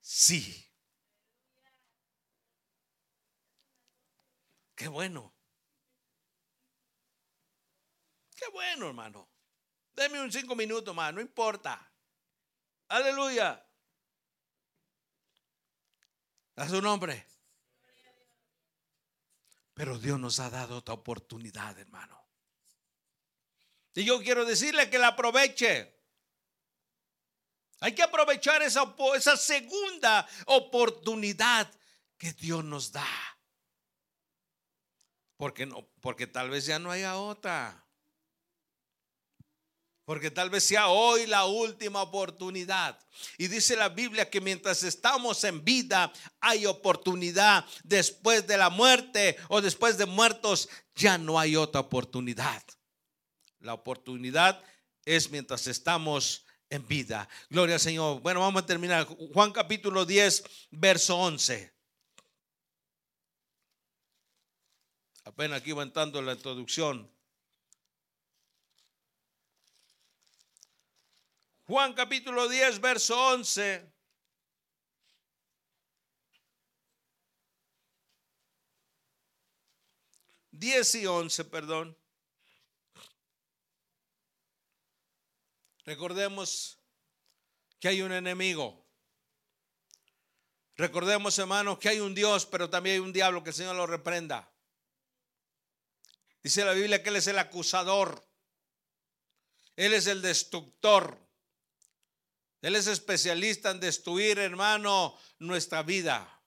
sí. 0.00 0.64
Qué 4.74 4.88
bueno. 4.88 5.34
Qué 8.34 8.48
bueno, 8.50 8.88
hermano. 8.88 9.33
Deme 9.94 10.20
un 10.20 10.32
cinco 10.32 10.54
minutos 10.56 10.94
más, 10.94 11.14
no 11.14 11.20
importa. 11.20 11.90
Aleluya. 12.88 13.64
A 16.56 16.68
su 16.68 16.80
nombre. 16.80 17.26
Pero 19.74 19.98
Dios 19.98 20.18
nos 20.20 20.38
ha 20.38 20.50
dado 20.50 20.78
otra 20.78 20.94
oportunidad, 20.94 21.78
hermano. 21.78 22.20
Y 23.94 24.04
yo 24.04 24.20
quiero 24.22 24.44
decirle 24.44 24.90
que 24.90 24.98
la 24.98 25.08
aproveche. 25.08 25.92
Hay 27.80 27.94
que 27.94 28.02
aprovechar 28.02 28.62
esa, 28.62 28.94
esa 29.16 29.36
segunda 29.36 30.26
oportunidad 30.46 31.70
que 32.16 32.32
Dios 32.32 32.64
nos 32.64 32.92
da. 32.92 33.06
Porque, 35.36 35.66
no, 35.66 35.86
porque 36.00 36.26
tal 36.26 36.50
vez 36.50 36.66
ya 36.66 36.78
no 36.78 36.90
haya 36.90 37.16
otra. 37.16 37.83
Porque 40.04 40.30
tal 40.30 40.50
vez 40.50 40.64
sea 40.64 40.88
hoy 40.88 41.26
la 41.26 41.46
última 41.46 42.02
oportunidad. 42.02 42.98
Y 43.38 43.48
dice 43.48 43.74
la 43.74 43.88
Biblia 43.88 44.28
que 44.28 44.40
mientras 44.40 44.82
estamos 44.82 45.42
en 45.44 45.64
vida 45.64 46.12
hay 46.40 46.66
oportunidad. 46.66 47.64
Después 47.84 48.46
de 48.46 48.58
la 48.58 48.68
muerte 48.68 49.36
o 49.48 49.62
después 49.62 49.96
de 49.96 50.06
muertos 50.06 50.68
ya 50.94 51.16
no 51.16 51.38
hay 51.38 51.56
otra 51.56 51.80
oportunidad. 51.80 52.62
La 53.60 53.72
oportunidad 53.72 54.62
es 55.06 55.30
mientras 55.30 55.66
estamos 55.66 56.44
en 56.68 56.86
vida. 56.86 57.28
Gloria 57.48 57.76
al 57.76 57.80
Señor. 57.80 58.20
Bueno, 58.20 58.40
vamos 58.40 58.62
a 58.62 58.66
terminar. 58.66 59.06
Juan 59.06 59.52
capítulo 59.52 60.04
10, 60.04 60.44
verso 60.72 61.16
11. 61.16 61.72
Apenas 65.24 65.62
aquí 65.62 65.72
va 65.72 65.82
entrando 65.82 66.20
la 66.20 66.32
introducción. 66.32 67.10
Juan 71.66 71.94
capítulo 71.94 72.46
10, 72.46 72.78
verso 72.78 73.18
11. 73.18 73.90
Diez 80.50 80.94
y 80.94 81.06
once, 81.06 81.42
perdón. 81.46 81.96
Recordemos 85.86 86.78
que 87.80 87.88
hay 87.88 88.02
un 88.02 88.12
enemigo. 88.12 88.86
Recordemos, 90.76 91.38
hermanos, 91.38 91.78
que 91.78 91.88
hay 91.88 92.00
un 92.00 92.14
Dios, 92.14 92.44
pero 92.44 92.68
también 92.68 92.94
hay 92.94 93.00
un 93.00 93.12
diablo, 93.12 93.42
que 93.42 93.50
el 93.50 93.56
Señor 93.56 93.74
lo 93.74 93.86
reprenda. 93.86 94.52
Dice 96.42 96.62
la 96.62 96.72
Biblia 96.72 97.02
que 97.02 97.08
Él 97.08 97.16
es 97.16 97.26
el 97.26 97.38
acusador. 97.38 98.22
Él 99.76 99.94
es 99.94 100.06
el 100.06 100.20
destructor. 100.20 101.23
Él 102.64 102.76
es 102.76 102.86
especialista 102.86 103.70
en 103.72 103.78
destruir, 103.78 104.38
hermano, 104.38 105.14
nuestra 105.38 105.82
vida. 105.82 106.40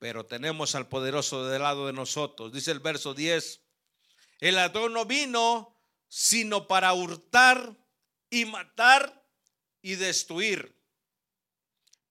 Pero 0.00 0.26
tenemos 0.26 0.74
al 0.74 0.88
poderoso 0.88 1.46
del 1.46 1.62
lado 1.62 1.86
de 1.86 1.92
nosotros. 1.92 2.52
Dice 2.52 2.72
el 2.72 2.80
verso 2.80 3.14
10. 3.14 3.60
El 4.40 4.56
ladrón 4.56 4.94
no 4.94 5.04
vino 5.04 5.80
sino 6.08 6.66
para 6.66 6.92
hurtar 6.92 7.76
y 8.30 8.46
matar 8.46 9.24
y 9.80 9.94
destruir. 9.94 10.76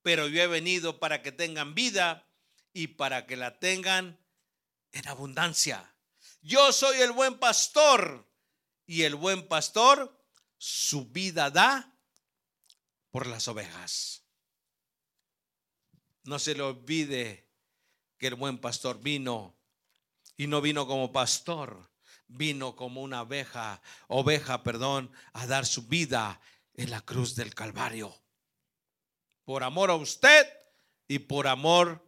Pero 0.02 0.30
yo 0.30 0.42
he 0.42 0.48
venido 0.48 1.02
para 1.02 1.22
que 1.22 1.34
tengan 1.34 1.76
vida 1.76 2.30
y 2.72 2.88
para 2.88 3.26
que 3.26 3.36
la 3.36 3.60
tengan 3.60 4.26
en 4.94 5.08
abundancia. 5.10 5.94
Yo 6.42 6.72
soy 6.72 7.02
el 7.02 7.12
buen 7.12 7.40
pastor 7.40 8.26
y 8.86 9.02
el 9.02 9.16
buen 9.16 9.50
pastor 9.50 10.18
su 10.58 11.10
vida 11.10 11.52
da 11.52 11.94
por 13.12 13.28
las 13.28 13.48
ovejas. 13.48 14.24
No 16.24 16.40
se 16.40 16.56
le 16.56 16.62
olvide 16.62 17.50
que 18.18 18.28
el 18.28 18.36
buen 18.36 18.58
pastor 18.58 19.00
vino 19.00 19.58
y 20.36 20.48
no 20.48 20.62
vino 20.62 20.88
como 20.88 21.12
pastor, 21.12 21.90
vino 22.28 22.76
como 22.76 23.02
una 23.02 23.22
oveja, 23.22 23.82
oveja, 24.08 24.64
perdón, 24.64 25.12
a 25.34 25.48
dar 25.48 25.66
su 25.66 25.88
vida 25.88 26.40
en 26.74 26.92
la 26.92 27.02
cruz 27.02 27.36
del 27.36 27.56
Calvario. 27.56 28.14
Por 29.44 29.64
amor 29.64 29.90
a 29.90 29.96
usted 29.96 30.48
y 31.08 31.20
por 31.20 31.48
amor 31.48 32.04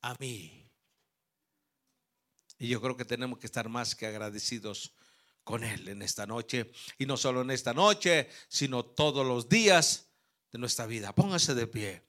a 0.00 0.14
mí. 0.20 0.70
Y 2.58 2.68
yo 2.68 2.80
creo 2.80 2.96
que 2.96 3.04
tenemos 3.04 3.38
que 3.38 3.46
estar 3.46 3.68
más 3.68 3.94
que 3.94 4.06
agradecidos 4.06 4.94
con 5.44 5.62
Él 5.62 5.88
en 5.88 6.02
esta 6.02 6.26
noche. 6.26 6.72
Y 6.98 7.06
no 7.06 7.16
solo 7.16 7.42
en 7.42 7.50
esta 7.50 7.72
noche, 7.72 8.28
sino 8.48 8.84
todos 8.84 9.26
los 9.26 9.48
días 9.48 10.10
de 10.50 10.58
nuestra 10.58 10.86
vida. 10.86 11.14
Póngase 11.14 11.54
de 11.54 11.66
pie. 11.66 12.02